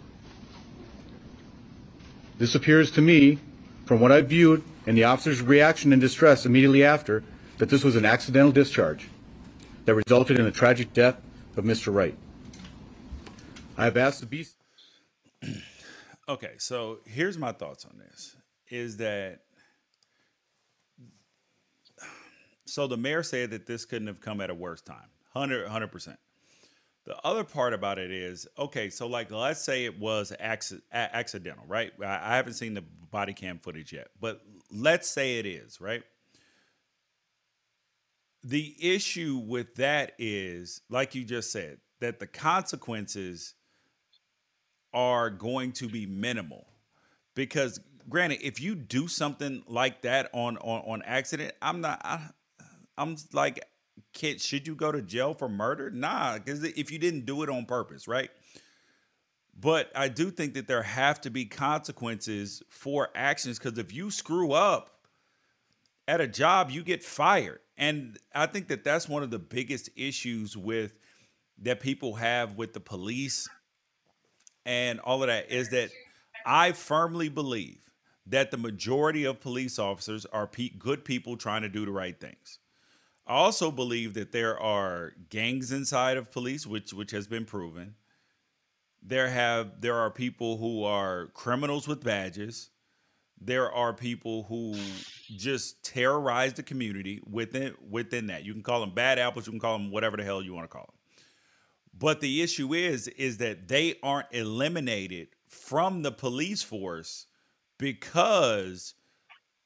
[2.37, 3.39] This appears to me,
[3.85, 7.23] from what I viewed and the officer's reaction and distress immediately after,
[7.57, 9.07] that this was an accidental discharge
[9.85, 11.15] that resulted in the tragic death
[11.55, 11.93] of Mr.
[11.93, 12.17] Wright.
[13.77, 15.61] I have asked the BCA.
[16.29, 18.35] okay, so here's my thoughts on this:
[18.69, 19.41] is that
[22.65, 26.19] so the mayor said that this couldn't have come at a worse time, 100 percent.
[27.05, 28.89] The other part about it is okay.
[28.89, 31.91] So, like, let's say it was accidental, right?
[32.03, 34.41] I haven't seen the body cam footage yet, but
[34.71, 36.03] let's say it is, right?
[38.43, 43.53] The issue with that is, like you just said, that the consequences
[44.93, 46.65] are going to be minimal
[47.35, 52.21] because granted if you do something like that on on, on accident i'm not I,
[52.97, 53.59] i'm like
[54.13, 55.89] can, should you go to jail for murder?
[55.89, 58.29] Nah, because if you didn't do it on purpose, right?
[59.57, 64.11] But I do think that there have to be consequences for actions because if you
[64.11, 65.07] screw up
[66.07, 67.59] at a job, you get fired.
[67.77, 70.93] And I think that that's one of the biggest issues with
[71.59, 73.47] that people have with the police
[74.65, 75.89] and all of that is that
[76.45, 77.79] I firmly believe
[78.27, 82.59] that the majority of police officers are good people trying to do the right things.
[83.27, 87.95] I also believe that there are gangs inside of police, which which has been proven.
[89.01, 92.69] There have there are people who are criminals with badges.
[93.41, 94.75] There are people who
[95.29, 98.45] just terrorize the community within within that.
[98.45, 99.47] You can call them bad apples.
[99.47, 100.95] You can call them whatever the hell you want to call them.
[101.97, 107.25] But the issue is is that they aren't eliminated from the police force
[107.77, 108.93] because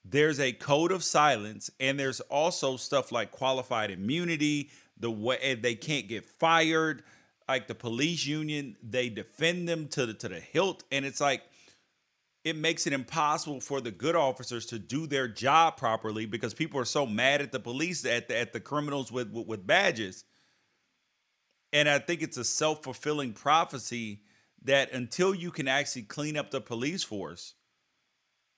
[0.10, 5.55] there's a code of silence and there's also stuff like qualified immunity the way eh,
[5.60, 7.03] they can't get fired.
[7.47, 11.43] Like the police union they defend them to the to the hilt and it's like
[12.43, 16.80] it makes it impossible for the good officers to do their job properly because people
[16.80, 20.24] are so mad at the police at the, at the criminals with, with with badges.
[21.74, 24.22] And i think it's a self-fulfilling prophecy
[24.64, 27.53] that until you can actually clean up the police force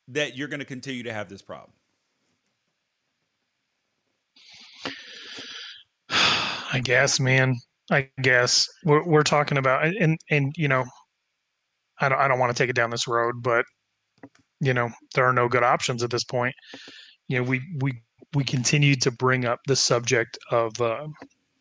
[0.09, 1.71] that you're going to continue to have this problem?
[6.09, 7.55] I guess, man.
[7.91, 10.85] I guess we're we're talking about and and you know,
[11.99, 13.65] I don't I don't want to take it down this road, but
[14.61, 16.55] you know there are no good options at this point.
[17.27, 17.93] You know, we we
[18.33, 21.07] we continue to bring up the subject of uh,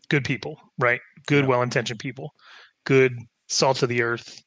[0.08, 1.00] good people, right?
[1.26, 2.30] Good, well-intentioned people,
[2.84, 3.12] good
[3.48, 4.40] salt of the earth,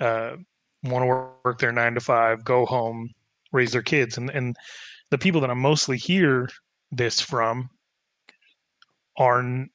[0.00, 0.36] uh,
[0.84, 3.10] want to work their nine to five, go home,
[3.52, 4.56] raise their kids, and and
[5.10, 6.48] the people that I mostly hear
[6.90, 7.68] this from
[9.18, 9.68] are n-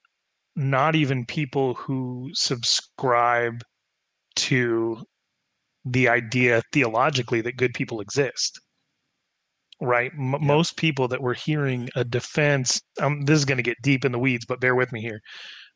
[0.56, 3.64] not even people who subscribe
[4.36, 5.04] to
[5.86, 8.60] the idea theologically that good people exist
[9.82, 10.56] right M- yeah.
[10.56, 14.12] most people that we're hearing a defense um, this is going to get deep in
[14.12, 15.20] the weeds but bear with me here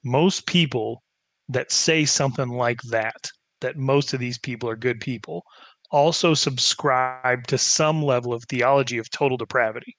[0.04, 1.04] most people
[1.50, 3.30] that say something like that
[3.62, 5.44] that most of these people are good people
[5.90, 9.96] also subscribe to some level of theology of total depravity.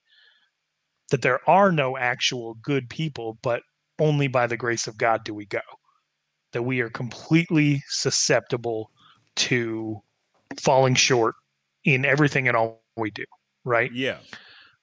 [1.10, 3.62] That there are no actual good people but
[3.98, 5.60] only by the grace of god do we go.
[6.52, 8.90] That we are completely susceptible
[9.36, 10.02] to
[10.60, 11.34] falling short
[11.84, 13.24] in everything and all we do
[13.68, 13.92] right?
[13.92, 14.18] Yeah.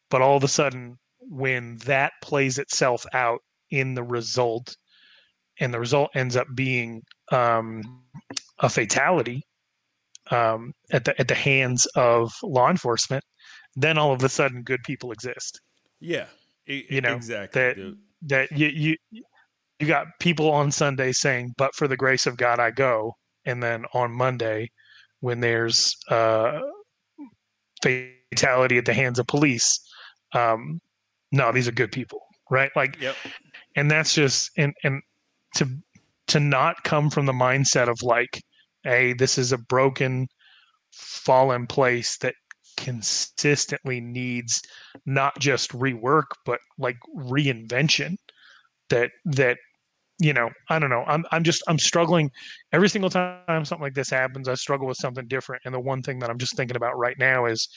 [0.10, 4.78] But all of a sudden when that plays itself out in the result
[5.60, 7.02] and the result ends up being
[7.32, 8.04] um,
[8.60, 9.44] a fatality
[10.32, 13.24] um, at the at the hands of law enforcement,
[13.76, 15.60] then all of a sudden good people exist.
[16.00, 16.28] Yeah,
[16.66, 17.62] you know exactly.
[17.62, 17.98] That dude.
[18.24, 18.96] that you you
[19.80, 23.62] you got people on Sunday saying, "But for the grace of God, I go," and
[23.62, 24.70] then on Monday,
[25.20, 26.60] when there's uh,
[27.84, 29.80] fatality at the hands of police,
[30.34, 30.80] um,
[31.32, 32.72] no, these are good people, right?
[32.76, 33.16] Like, yep.
[33.76, 35.02] and that's just and and
[35.56, 35.70] to
[36.28, 38.42] to not come from the mindset of like,
[38.84, 40.28] hey, this is a broken,
[40.92, 42.36] fallen place that
[42.78, 44.62] consistently needs
[45.06, 48.16] not just rework but like reinvention.
[48.90, 49.58] That that
[50.20, 51.04] you know i don't know.
[51.08, 52.32] I'm i'm just i'm struggling.
[52.72, 55.64] Every single time something like this happens i struggle with something different.
[55.66, 57.68] And the one thing that i'm just thinking about right now is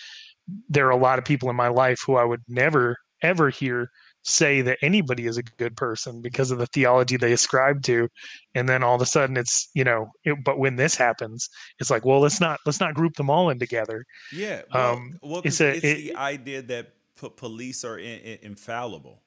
[0.69, 3.91] there are a lot of people in my life who i would never ever hear
[4.23, 8.09] say that anybody is a good person because of the theology they ascribe to
[8.55, 11.49] and then all of a sudden it's you know it, but when this happens
[11.79, 14.05] it's like well let's not let's not group them all in together.
[14.33, 18.19] Yeah well, um, well it's, a, it's it, the idea that p- police are in,
[18.21, 19.23] in, infallible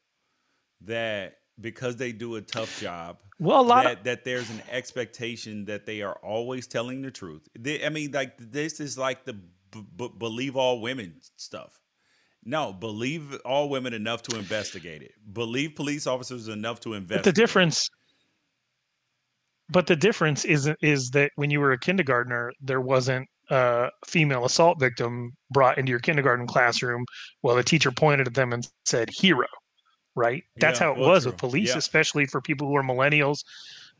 [0.81, 4.61] that because they do a tough job well a lot that, of, that there's an
[4.69, 7.47] expectation that they are always telling the truth.
[7.57, 11.80] They, i mean like this is like the b- b- believe all women stuff
[12.43, 15.12] no, believe all women enough to investigate it.
[15.34, 17.24] Believe police officers enough to investigate.
[17.24, 17.89] But the difference
[19.72, 24.46] but the difference is is that when you were a kindergartner, there wasn't a female
[24.46, 27.05] assault victim brought into your kindergarten classroom.
[27.42, 29.47] Well, the teacher pointed at them and said "hero,"
[30.16, 30.43] right?
[30.58, 31.32] That's yeah, how it well, was true.
[31.32, 31.78] with police, yeah.
[31.78, 33.43] especially for people who are millennials,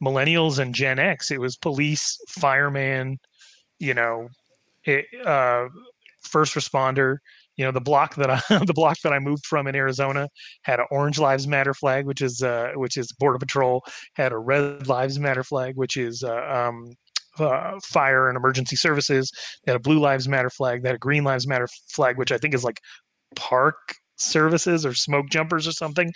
[0.04, 1.32] millennials and Gen X.
[1.32, 3.18] It was police, fireman,
[3.80, 4.28] you know,
[4.84, 5.68] it, uh,
[6.22, 7.18] first responder
[7.58, 10.28] you know the block that I the block that I moved from in Arizona
[10.64, 13.84] had an Orange Lives Matter flag, which is uh, which is Border Patrol,
[14.16, 16.94] had a Red Lives Matter flag, which is uh, um,
[17.40, 19.32] uh, fire and emergency services.
[19.66, 20.84] They had a Blue Lives Matter flag.
[20.84, 22.80] They had a Green Lives Matter flag, which I think is like
[23.36, 26.12] park services or smoke jumpers or something.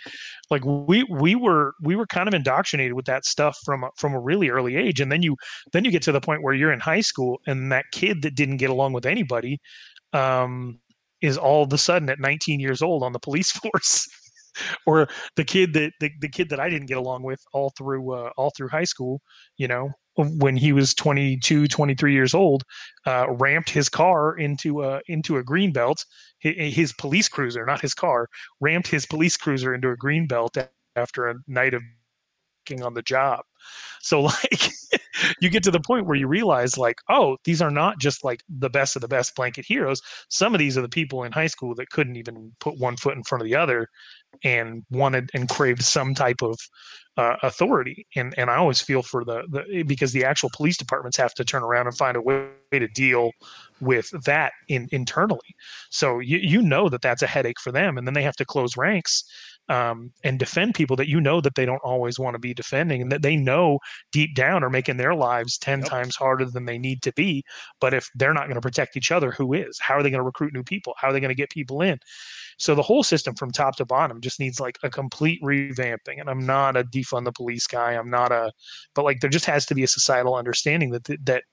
[0.50, 4.20] Like we we were we were kind of indoctrinated with that stuff from from a
[4.20, 5.36] really early age, and then you
[5.74, 8.36] then you get to the point where you're in high school, and that kid that
[8.36, 9.60] didn't get along with anybody
[10.16, 10.80] um,
[11.22, 14.08] is all of a sudden at 19 years old on the police force.
[14.86, 18.14] or the kid that the, the kid that I didn't get along with all through
[18.14, 19.22] uh, all through high school,
[19.58, 22.64] you know, when he was 22 23 years old
[23.06, 26.04] uh, ramped his car into a into a green belt
[26.40, 28.28] his, police cruiser not his car
[28.62, 30.58] ramped his police cruiser into a green belt
[30.96, 31.82] after a night of
[32.82, 33.42] on the job
[34.02, 34.70] so like
[35.42, 38.42] you get to the point where you realize like oh these are not just like
[38.50, 40.02] the best of the best blanket heroes.
[40.30, 43.16] Some of these are the people in high school that couldn't even put one foot
[43.16, 43.88] in front of the other
[44.44, 46.58] and wanted and craved some type of
[47.18, 48.06] uh, authority.
[48.16, 51.46] And and I always feel for the, the because the actual police departments have to
[51.46, 53.32] turn around and find a way to deal
[53.80, 55.56] with that in internally.
[55.90, 58.46] So you you know that that's a headache for them and then they have to
[58.46, 59.24] close ranks
[59.70, 63.02] um, and defend people that you know that they don't always want to be defending
[63.02, 63.80] and that they know
[64.12, 65.90] deep down are making their lives 10 yep.
[65.90, 67.44] times harder than they need to be.
[67.80, 69.80] But if they're not going to protect each other who is?
[69.80, 70.94] How are they going to recruit new people?
[70.98, 71.98] How are they going to get people in?
[72.58, 76.30] So the whole system from top to bottom just needs like a complete revamping and
[76.30, 78.52] i'm not a defund the police guy i'm not a
[78.94, 81.44] but like there just has to be a societal understanding that that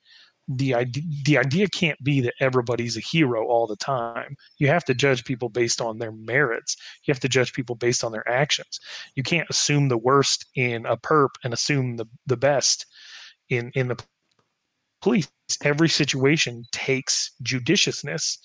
[0.49, 4.37] the idea the idea can't be that everybody's a hero all the time.
[4.59, 6.77] You have to judge people based on their merits.
[7.05, 8.81] You have to judge people based on their actions.
[9.15, 12.87] You can't assume the worst in a perp and assume the the best
[13.51, 14.03] in in the
[15.01, 15.29] police.
[15.65, 18.39] Every situation takes judiciousness.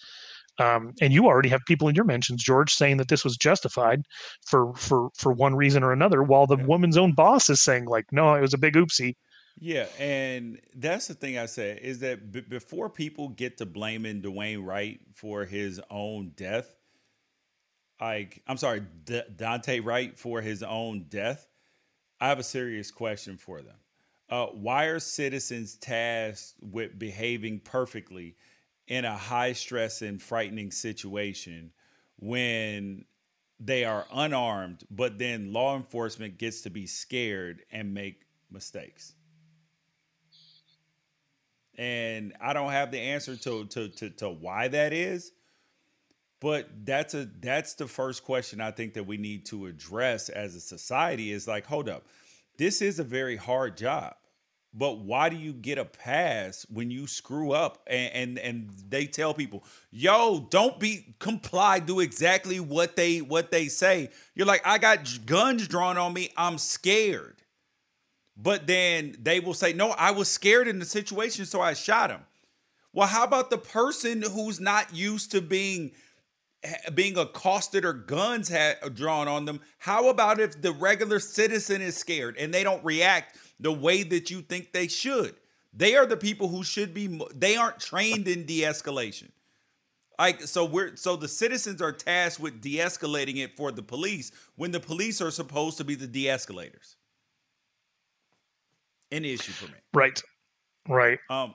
[0.59, 4.01] Um, and you already have people in your mentions, George, saying that this was justified
[4.45, 8.05] for for for one reason or another, while the woman's own boss is saying like,
[8.11, 9.15] no, it was a big oopsie
[9.59, 14.21] yeah, and that's the thing I said is that b- before people get to blaming
[14.21, 16.75] Dwayne Wright for his own death,
[17.99, 21.47] like I'm sorry, D- Daunte Wright for his own death,
[22.21, 23.75] I have a serious question for them.
[24.29, 28.35] Uh, why are citizens tasked with behaving perfectly
[28.87, 31.71] in a high stress and frightening situation
[32.19, 33.05] when
[33.59, 39.15] they are unarmed, but then law enforcement gets to be scared and make mistakes?
[41.77, 45.31] And I don't have the answer to to to, to why that is.
[46.39, 50.55] But that's a that's the first question I think that we need to address as
[50.55, 52.05] a society is like, hold up,
[52.57, 54.15] this is a very hard job.
[54.73, 59.05] But why do you get a pass when you screw up and, and and they
[59.05, 64.61] tell people, "Yo, don't be comply, do exactly what they what they say." You're like,
[64.65, 66.31] "I got guns drawn on me.
[66.37, 67.41] I'm scared."
[68.37, 72.11] But then they will say, no, I was scared in the situation, so I shot
[72.11, 72.21] him.
[72.93, 75.91] Well, how about the person who's not used to being
[76.93, 79.61] being accosted or guns had drawn on them?
[79.79, 84.29] How about if the regular citizen is scared and they don't react the way that
[84.29, 85.35] you think they should?
[85.73, 87.19] They are the people who should be.
[87.35, 89.29] They aren't trained in de-escalation.
[90.19, 94.71] Like so, we're so the citizens are tasked with de-escalating it for the police when
[94.71, 96.96] the police are supposed to be the de-escalators
[99.11, 99.77] an issue for me.
[99.93, 100.21] Right.
[100.87, 101.19] Right.
[101.29, 101.53] Um,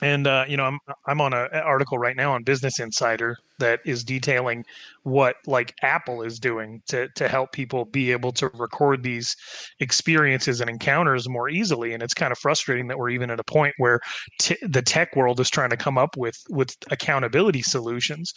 [0.00, 3.80] and uh, you know, I'm I'm on an article right now on Business Insider that
[3.84, 4.64] is detailing
[5.02, 9.34] what like Apple is doing to to help people be able to record these
[9.80, 11.94] experiences and encounters more easily.
[11.94, 13.98] And it's kind of frustrating that we're even at a point where
[14.40, 18.32] t- the tech world is trying to come up with with accountability solutions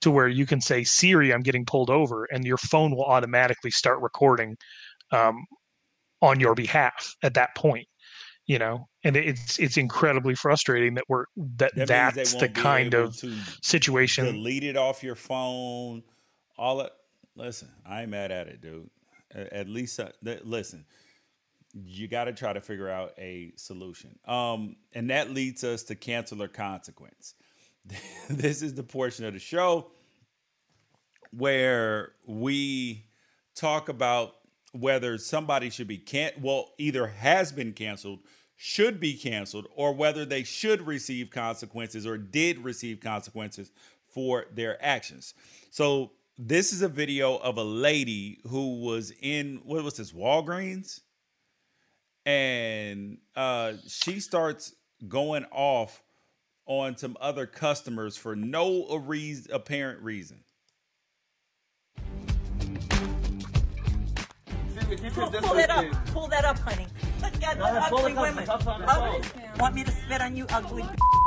[0.00, 3.70] to where you can say Siri, I'm getting pulled over, and your phone will automatically
[3.70, 4.56] start recording
[5.12, 5.44] um,
[6.20, 7.86] on your behalf at that point
[8.48, 8.88] you know?
[9.04, 11.26] And it's it's incredibly frustrating that we're
[11.56, 13.14] that, that that's the kind of
[13.62, 14.24] situation.
[14.24, 16.02] delete it off your phone
[16.58, 16.90] all it
[17.36, 18.90] listen i ain't mad at it dude.
[19.32, 20.08] At least uh,
[20.42, 20.84] listen
[21.72, 24.18] you got to try to figure out a solution.
[24.26, 27.34] Um and that leads us to cancel or consequence.
[28.28, 29.90] This is the portion of the show
[31.30, 33.06] where we
[33.54, 34.34] talk about
[34.80, 38.20] whether somebody should be can well either has been canceled
[38.56, 43.70] should be canceled or whether they should receive consequences or did receive consequences
[44.08, 45.34] for their actions.
[45.70, 51.00] So this is a video of a lady who was in what was this walgreens?
[52.26, 54.74] And uh, she starts
[55.06, 56.02] going off
[56.66, 60.42] on some other customers for no reason, apparent reason
[64.90, 65.84] if you pull, pull it up.
[66.06, 66.86] Pull that up, honey.
[67.20, 68.44] Look at the ugly women.
[68.48, 68.84] Ugly.
[68.88, 69.20] Oh,
[69.58, 70.84] want me to spit on you, ugly?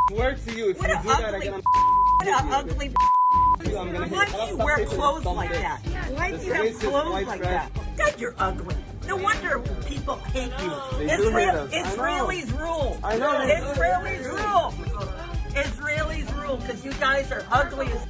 [0.09, 2.51] Swear to you, if what you do that, I get on.
[2.51, 2.93] ugly.
[3.63, 5.79] Why do you wear clothes like that?
[6.09, 7.71] Why do you have clothes like that?
[7.97, 8.75] God, you're ugly.
[9.07, 10.71] No wonder people hate you.
[11.09, 12.99] Israel, Israelis rule.
[13.03, 13.31] I know.
[13.31, 14.73] Israelis rule.
[15.53, 18.07] Israelis rule because you guys are ugly as.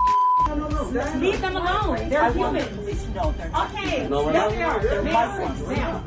[0.55, 2.09] Leave them alone.
[2.09, 3.07] They're humans.
[3.15, 3.73] No, they're not.
[3.73, 4.07] Okay.
[4.09, 4.51] No, we're Yes, not.
[4.51, 4.79] they are.
[4.83, 5.61] They're They Muslims.
[5.61, 5.73] are.
[5.75, 6.03] They are.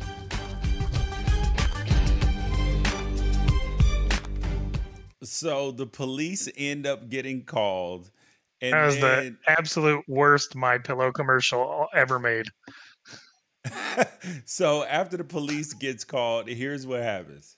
[5.22, 8.10] So the police end up getting called,
[8.60, 12.46] and That was then the absolute worst My Pillow commercial ever made.
[14.44, 17.56] so after the police gets called, here's what happens.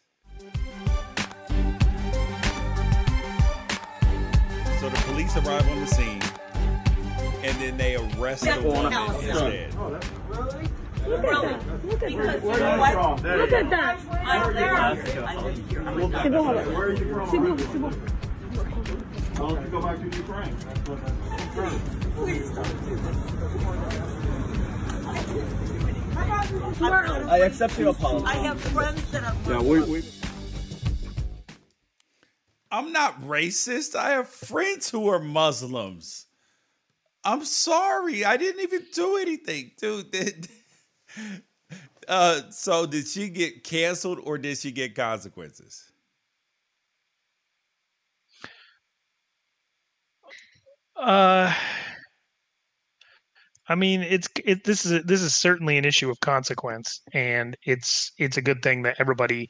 [4.78, 6.20] So the police arrive on the scene,
[7.46, 9.72] and then they arrest the woman instead.
[9.78, 10.68] Oh, really?
[11.06, 12.42] Look at Where- that.
[12.42, 13.22] where are you from?
[13.22, 13.98] There Look at that.
[14.10, 14.74] I'm there.
[14.74, 15.82] I live here.
[15.86, 16.72] I'm a C'est bon, doctor.
[16.74, 17.30] where are you from?
[17.30, 17.90] C'est bon, c'est bon.
[19.62, 20.56] You go back to Ukraine?
[20.56, 21.76] That's what that's
[22.16, 23.16] Please don't do this.
[27.30, 28.26] I accept your apology.
[28.26, 29.34] I have friends that are.
[29.52, 30.02] Yeah, we, we
[32.70, 33.94] I'm not racist.
[33.94, 36.25] I have friends who are Muslims.
[37.26, 38.24] I'm sorry.
[38.24, 40.48] I didn't even do anything, dude.
[42.08, 45.90] Uh, so did she get canceled or did she get consequences?
[50.94, 51.52] Uh,
[53.68, 54.62] I mean, it's it.
[54.62, 58.82] This is this is certainly an issue of consequence, and it's it's a good thing
[58.82, 59.48] that everybody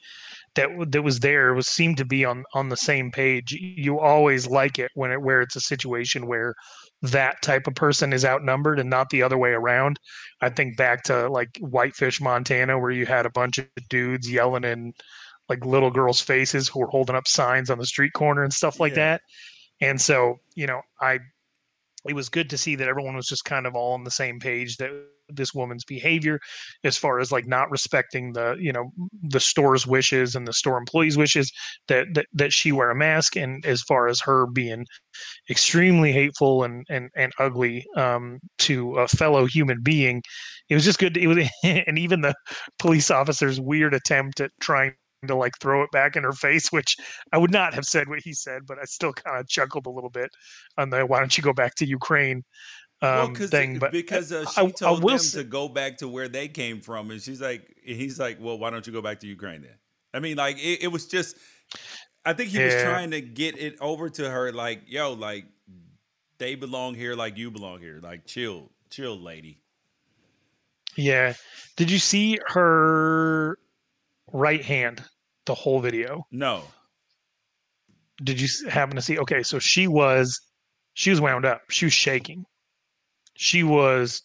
[0.55, 3.53] that that was there was seemed to be on on the same page.
[3.53, 6.55] You always like it when it where it's a situation where
[7.13, 9.99] that type of person is outnumbered and not the other way around.
[10.41, 14.65] I think back to like Whitefish, Montana, where you had a bunch of dudes yelling
[14.65, 14.93] in
[15.49, 18.81] like little girls' faces who were holding up signs on the street corner and stuff
[18.81, 19.21] like that.
[19.81, 21.19] And so, you know, I
[22.09, 24.39] it was good to see that everyone was just kind of all on the same
[24.39, 24.91] page that
[25.29, 26.39] this woman's behavior
[26.85, 28.91] as far as like not respecting the you know
[29.23, 31.53] the store's wishes and the store employees wishes
[31.89, 34.85] that that, that she wear a mask and as far as her being
[35.51, 40.23] extremely hateful and and, and ugly um, to a fellow human being
[40.69, 41.49] it was just good to, it was
[41.87, 42.35] and even the
[42.79, 44.95] police officer's weird attempt at trying
[45.27, 46.97] to like throw it back in her face, which
[47.33, 49.91] I would not have said what he said, but I still kind of chuckled a
[49.91, 50.31] little bit
[50.79, 52.43] on the "Why don't you go back to Ukraine?"
[53.03, 53.79] Um, well, thing.
[53.79, 56.29] But because uh, she I, I told will them say- to go back to where
[56.29, 59.27] they came from, and she's like, he's like, well, why don't you go back to
[59.27, 59.77] Ukraine then?
[60.15, 61.37] I mean, like it, it was just,
[62.25, 65.45] I think he was trying to get it over to her, like, yo, like
[66.39, 69.61] they belong here, like you belong here, like chill, chill, lady.
[70.97, 71.35] Yeah.
[71.77, 73.59] Did you see her
[74.33, 75.05] right hand
[75.45, 76.27] the whole video?
[76.31, 76.63] No.
[78.25, 79.19] Did you happen to see?
[79.19, 80.41] Okay, so she was
[80.95, 81.61] she was wound up.
[81.69, 82.47] She was shaking.
[83.37, 84.23] She was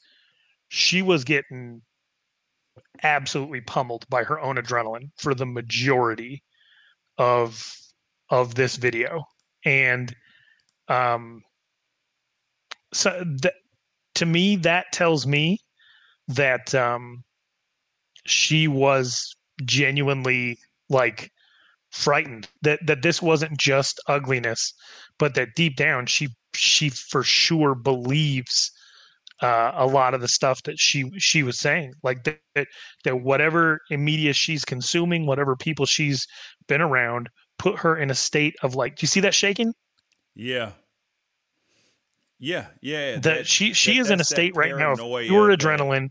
[0.69, 1.81] she was getting
[3.03, 6.43] absolutely pummeled by her own adrenaline for the majority
[7.17, 7.75] of
[8.29, 9.25] of this video.
[9.65, 10.15] And
[10.87, 11.43] um
[12.93, 13.53] so that
[14.15, 15.59] to me that tells me
[16.27, 17.23] that um
[18.25, 19.35] she was
[19.65, 20.57] genuinely
[20.89, 21.31] like
[21.91, 24.73] frightened that that this wasn't just ugliness
[25.17, 28.71] but that deep down she she for sure believes
[29.41, 32.67] uh, a lot of the stuff that she she was saying like that, that
[33.03, 36.27] that whatever media she's consuming whatever people she's
[36.67, 37.27] been around
[37.57, 39.73] put her in a state of like do you see that shaking
[40.35, 40.71] Yeah.
[42.43, 43.19] Yeah, yeah.
[43.19, 46.09] that, she she is in a state right now of pure that- adrenaline.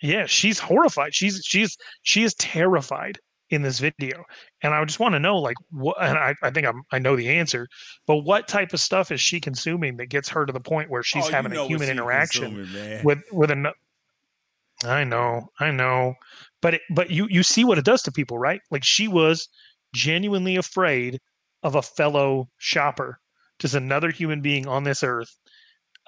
[0.00, 1.14] Yeah, she's horrified.
[1.14, 3.18] She's she's she is terrified
[3.52, 4.24] in this video,
[4.62, 5.96] and I just want to know like what.
[6.02, 7.68] And I, I think I'm I know the answer,
[8.06, 11.02] but what type of stuff is she consuming that gets her to the point where
[11.02, 12.58] she's Oh, having a human interaction
[13.02, 13.68] with with an.
[14.84, 16.14] I know, I know,
[16.60, 18.60] but it, but you you see what it does to people, right?
[18.70, 19.48] Like she was
[19.94, 21.20] genuinely afraid
[21.62, 23.20] of a fellow shopper,
[23.58, 25.38] just another human being on this earth,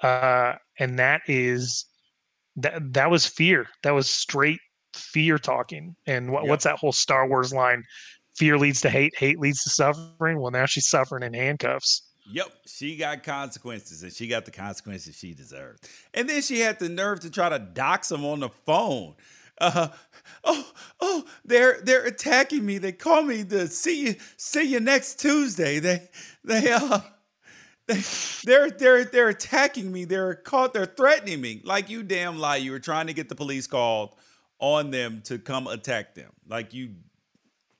[0.03, 1.85] uh, and that is
[2.57, 3.67] that that was fear.
[3.83, 4.59] That was straight
[4.95, 5.95] fear talking.
[6.07, 6.49] And what, Yep.
[6.49, 7.83] what's that whole Star Wars line?
[8.37, 10.39] Fear leads to hate, hate leads to suffering.
[10.39, 12.01] Well, now she's suffering in handcuffs.
[12.31, 15.87] Yep, she got consequences, and she got the consequences she deserved.
[16.13, 19.13] And then she had the nerve to try to dox him on the phone.
[19.61, 19.89] Uh,
[20.43, 22.77] oh, oh, they're they're attacking me.
[22.77, 25.79] They call me to see you see you next Tuesday.
[25.79, 26.09] They
[26.43, 26.99] they uh
[27.87, 28.01] they
[28.43, 30.03] they're they're they're attacking me.
[30.03, 30.73] They're caught.
[30.73, 31.61] They're threatening me.
[31.63, 32.57] Like you damn lie.
[32.57, 34.15] You were trying to get the police called
[34.59, 36.31] on them to come attack them.
[36.47, 36.91] Like you,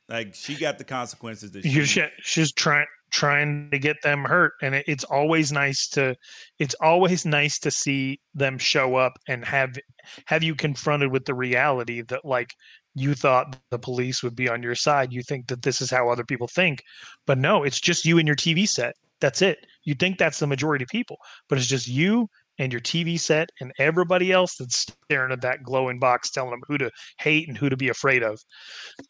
[0.09, 4.53] like she got the consequences that she should, she's trying trying to get them hurt
[4.61, 6.13] and it, it's always nice to
[6.59, 9.77] it's always nice to see them show up and have
[10.25, 12.53] have you confronted with the reality that like
[12.93, 15.11] you thought the police would be on your side.
[15.11, 16.83] You think that this is how other people think.
[17.25, 18.95] But no it's just you and your tv set.
[19.21, 19.65] That's it.
[19.83, 23.49] You think that's the majority of people but it's just you and your tv set
[23.61, 27.57] and everybody else that's staring at that glowing box telling them who to hate and
[27.57, 28.39] who to be afraid of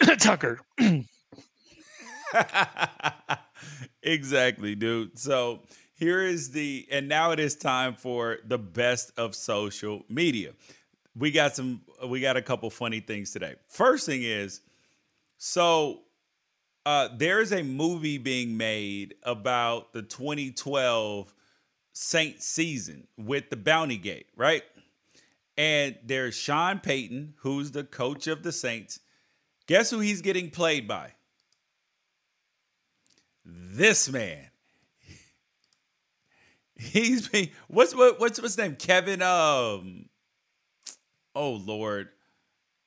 [0.20, 0.60] tucker
[4.04, 5.18] exactly, dude.
[5.18, 5.62] So
[5.96, 10.52] here is the, and now it is time for the best of social media.
[11.16, 13.56] We got some, we got a couple funny things today.
[13.68, 14.62] First thing is,
[15.38, 16.02] so
[16.86, 21.34] uh, there is a movie being made about the 2012
[21.98, 24.64] Saints season with the Bounty Gate, right?
[25.58, 29.00] And there's Sean Payton, who's the coach of the Saints.
[29.68, 31.14] Guess who he's getting played by?
[33.46, 34.48] this man.
[36.78, 38.76] He's been what's what, what's what's his name?
[38.76, 40.10] Kevin um
[41.34, 42.10] Oh Lord.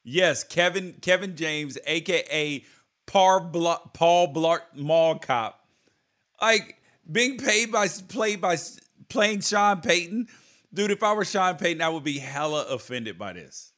[0.05, 2.65] Yes, Kevin Kevin James, aka
[3.07, 5.65] Paul Blart, Paul Blart Mall Cop.
[6.41, 6.81] Like
[7.11, 8.57] being paid by played by
[9.09, 10.29] playing Sean Payton.
[10.73, 13.73] Dude, if I were Sean Payton, I would be hella offended by this.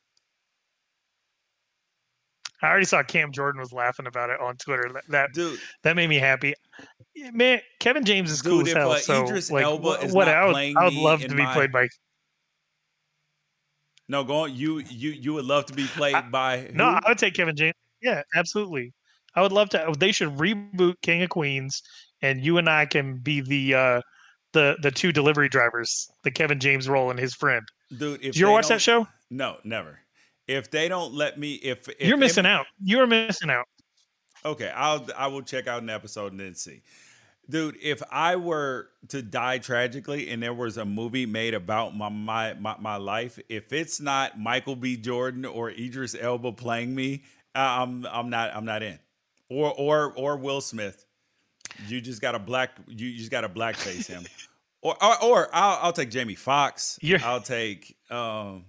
[2.63, 4.91] I already saw Cam Jordan was laughing about it on Twitter.
[5.09, 5.59] That Dude.
[5.83, 6.55] that made me happy.
[7.33, 8.93] Man, Kevin James is cool Dude, as hell.
[8.93, 11.43] Uh, so, Idris like, Elba what, is what I would, I would love to be
[11.43, 11.55] my...
[11.55, 11.89] played by.
[14.09, 14.55] No, go on.
[14.55, 16.59] You you you would love to be played I, by.
[16.59, 16.73] Who?
[16.75, 17.75] No, I would take Kevin James.
[18.03, 18.93] Yeah, absolutely.
[19.35, 19.95] I would love to.
[19.99, 21.83] They should reboot King of Queens,
[22.21, 24.01] and you and I can be the uh,
[24.53, 27.63] the the two delivery drivers, the Kevin James role and his friend.
[27.97, 29.07] Dude, did you ever watch that show?
[29.31, 30.01] No, never
[30.51, 33.67] if they don't let me, if, if you're missing out, you're missing out.
[34.45, 36.83] Okay, I'll I will check out an episode and then see.
[37.49, 42.09] Dude, if I were to die tragically and there was a movie made about my
[42.09, 44.97] my my, my life, if it's not Michael B.
[44.97, 47.23] Jordan or Idris Elba playing me,
[47.55, 48.99] I'm I'm not I'm not in.
[49.49, 51.07] Or or or Will Smith.
[51.87, 54.25] You just got a black you just got a blackface him.
[54.83, 56.99] or, or or I'll I'll take Jamie Foxx.
[57.23, 58.65] I'll take um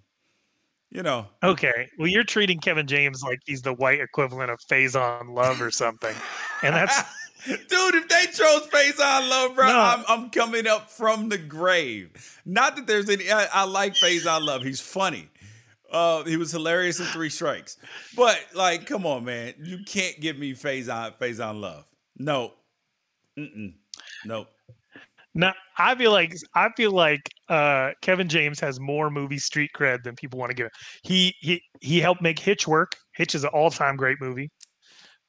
[0.92, 1.26] you know.
[1.42, 1.90] Okay.
[1.98, 6.16] Well, you're treating Kevin James like he's the white equivalent of Faizon Love or something,
[6.64, 7.02] and that's.
[7.48, 9.80] Dude, if they chose Faizon Love, bro, no.
[9.80, 12.40] I'm, I'm coming up from the grave.
[12.46, 13.32] Not that there's any.
[13.32, 14.62] I, I like Faizon Love.
[14.62, 15.28] He's funny.
[15.92, 17.78] Uh, he was hilarious in Three Strikes.
[18.16, 21.86] But like, come on, man, you can't give me Faizon Faizon Love.
[22.18, 22.54] No,
[23.38, 23.74] Mm-mm.
[24.26, 24.48] nope.
[25.34, 30.04] Now I feel like I feel like uh, Kevin James has more movie street cred
[30.04, 30.72] than people want to give him.
[31.04, 32.96] He he he helped make Hitch work.
[33.14, 34.52] Hitch is an all time great movie,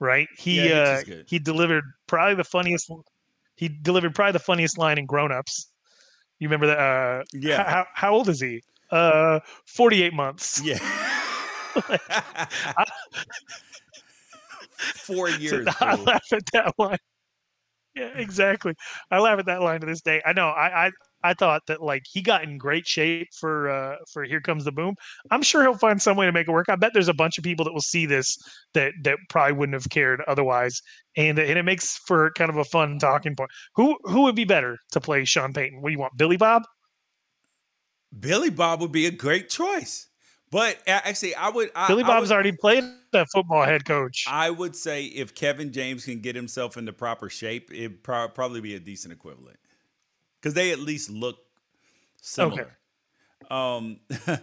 [0.01, 0.27] right?
[0.37, 2.91] He yeah, uh, he delivered probably the funniest.
[3.57, 5.69] He delivered probably the funniest line in Grown Ups.
[6.41, 6.79] You remember that?
[6.79, 7.63] Uh, yeah.
[7.71, 8.61] How, how old is he?
[8.91, 10.61] Uh, forty eight months.
[10.73, 10.79] Yeah.
[14.77, 15.67] Four years.
[15.67, 16.99] So I laugh at that one
[17.95, 18.75] yeah, exactly.
[19.11, 20.23] I laugh at that line to this day.
[20.25, 20.49] I know.
[20.49, 20.91] I, I
[21.25, 24.73] I thought that like he got in great shape for uh for Here Comes the
[24.73, 24.95] Boom.
[25.31, 26.69] I'm sure he'll find some way to make it work.
[26.69, 28.37] I bet there's a bunch of people that will see this
[28.75, 30.81] that that probably wouldn't have cared otherwise,
[31.17, 33.51] and and it makes for kind of a fun talking point.
[33.77, 35.83] Who who would be better to play Sean Payton?
[35.83, 36.63] What do you want, Billy Bob?
[38.19, 40.09] Billy Bob would be a great choice.
[40.53, 41.71] But actually, I would.
[41.75, 44.27] I, Billy Bob's would, already played the football head coach.
[44.29, 48.61] I would say if Kevin James can get himself into proper shape, it'd pro- probably
[48.61, 49.59] be a decent equivalent
[50.39, 51.39] because they at least look
[52.21, 52.77] similar.
[53.51, 53.51] Okay.
[53.51, 54.01] Um,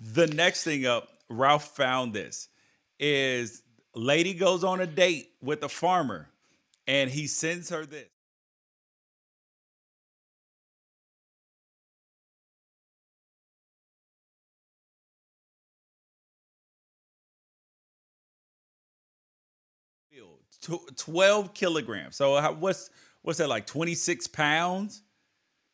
[0.00, 2.48] the next thing up, Ralph found this
[2.98, 3.62] is
[3.94, 6.30] lady goes on a date with a farmer,
[6.86, 8.08] and he sends her this.
[20.96, 22.16] 12 kilograms.
[22.16, 22.90] So what's
[23.22, 25.02] what's that like 26 pounds?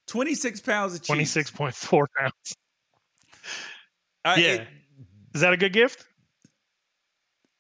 [0.07, 1.35] 26 pounds of cheese.
[1.35, 2.57] 26.4 pounds.
[4.25, 4.53] Uh, yeah.
[4.55, 4.69] It,
[5.35, 6.05] Is that a good gift?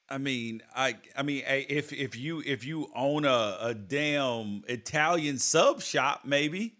[0.09, 5.39] I mean, I I mean, if if you if you own a, a damn Italian
[5.39, 6.74] sub shop, maybe.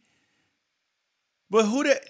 [1.51, 2.01] But who the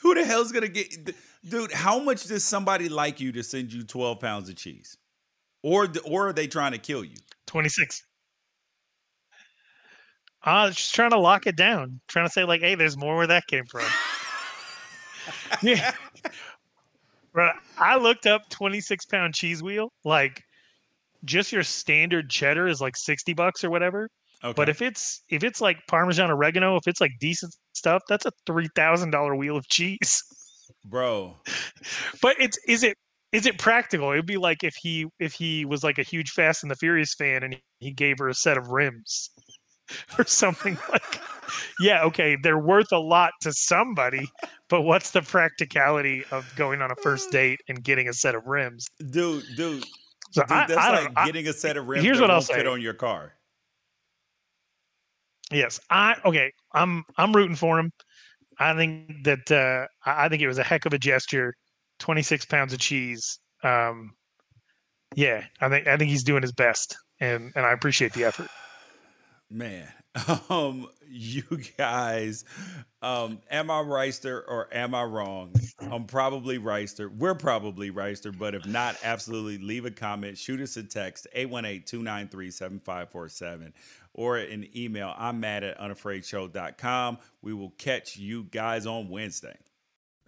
[0.00, 1.14] who the hell's gonna get,
[1.48, 1.72] dude?
[1.72, 4.98] How much does somebody like you to send you twelve pounds of cheese?
[5.62, 7.16] Or or are they trying to kill you?
[7.46, 8.02] Twenty six.
[10.44, 12.00] Uh, just trying to lock it down.
[12.08, 13.84] Trying to say like, hey, there's more where that came from.
[15.62, 15.92] yeah.
[17.32, 17.54] Right.
[17.78, 19.92] I looked up 26 pound cheese wheel.
[20.04, 20.42] Like,
[21.24, 24.08] just your standard cheddar is like 60 bucks or whatever.
[24.44, 24.52] Okay.
[24.54, 28.32] But if it's if it's like Parmesan oregano, if it's like decent stuff, that's a
[28.44, 30.22] three thousand dollar wheel of cheese.
[30.84, 31.36] Bro.
[32.20, 32.96] But it's is it
[33.32, 34.12] is it practical?
[34.12, 37.14] It'd be like if he if he was like a huge Fast and the Furious
[37.14, 39.30] fan and he gave her a set of rims
[40.18, 41.20] or something like
[41.80, 44.26] yeah, okay, they're worth a lot to somebody,
[44.68, 48.46] but what's the practicality of going on a first date and getting a set of
[48.46, 48.86] rims?
[49.10, 49.84] Dude, dude.
[50.30, 52.46] So dude I- that's I like getting a set of rims here's what I'll won't
[52.46, 52.66] fit say.
[52.66, 53.34] on your car.
[55.50, 56.52] Yes, I okay.
[56.72, 57.92] I'm I'm rooting for him.
[58.58, 61.54] I think that uh, I think it was a heck of a gesture.
[62.02, 63.38] Twenty six pounds of cheese.
[63.62, 64.14] Um,
[65.14, 68.48] yeah, I think I think he's doing his best, and and I appreciate the effort.
[69.48, 69.86] Man,
[70.50, 71.44] um, you
[71.78, 72.44] guys,
[73.02, 75.52] um, am I Reister or am I wrong?
[75.78, 77.08] I'm probably Reister.
[77.14, 83.72] We're probably Reister, but if not, absolutely leave a comment, shoot us a text, 818-293-7547,
[84.14, 85.14] or an email.
[85.16, 87.18] I'm mad at unafraidshow.com.
[87.42, 89.56] We will catch you guys on Wednesday.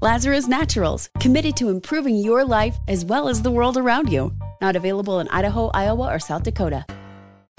[0.00, 4.32] Lazarus Naturals, committed to improving your life as well as the world around you.
[4.60, 6.86] Not available in Idaho, Iowa, or South Dakota.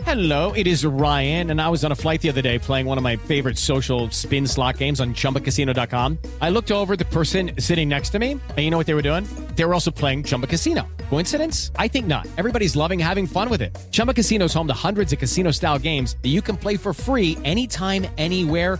[0.03, 2.97] Hello, it is Ryan, and I was on a flight the other day playing one
[2.97, 6.17] of my favorite social spin slot games on chumbacasino.com.
[6.39, 9.01] I looked over the person sitting next to me, and you know what they were
[9.01, 9.27] doing?
[9.55, 10.87] They were also playing Chumba Casino.
[11.09, 11.71] Coincidence?
[11.75, 12.25] I think not.
[12.37, 13.77] Everybody's loving having fun with it.
[13.91, 16.93] Chumba Casino is home to hundreds of casino style games that you can play for
[16.93, 18.79] free anytime, anywhere,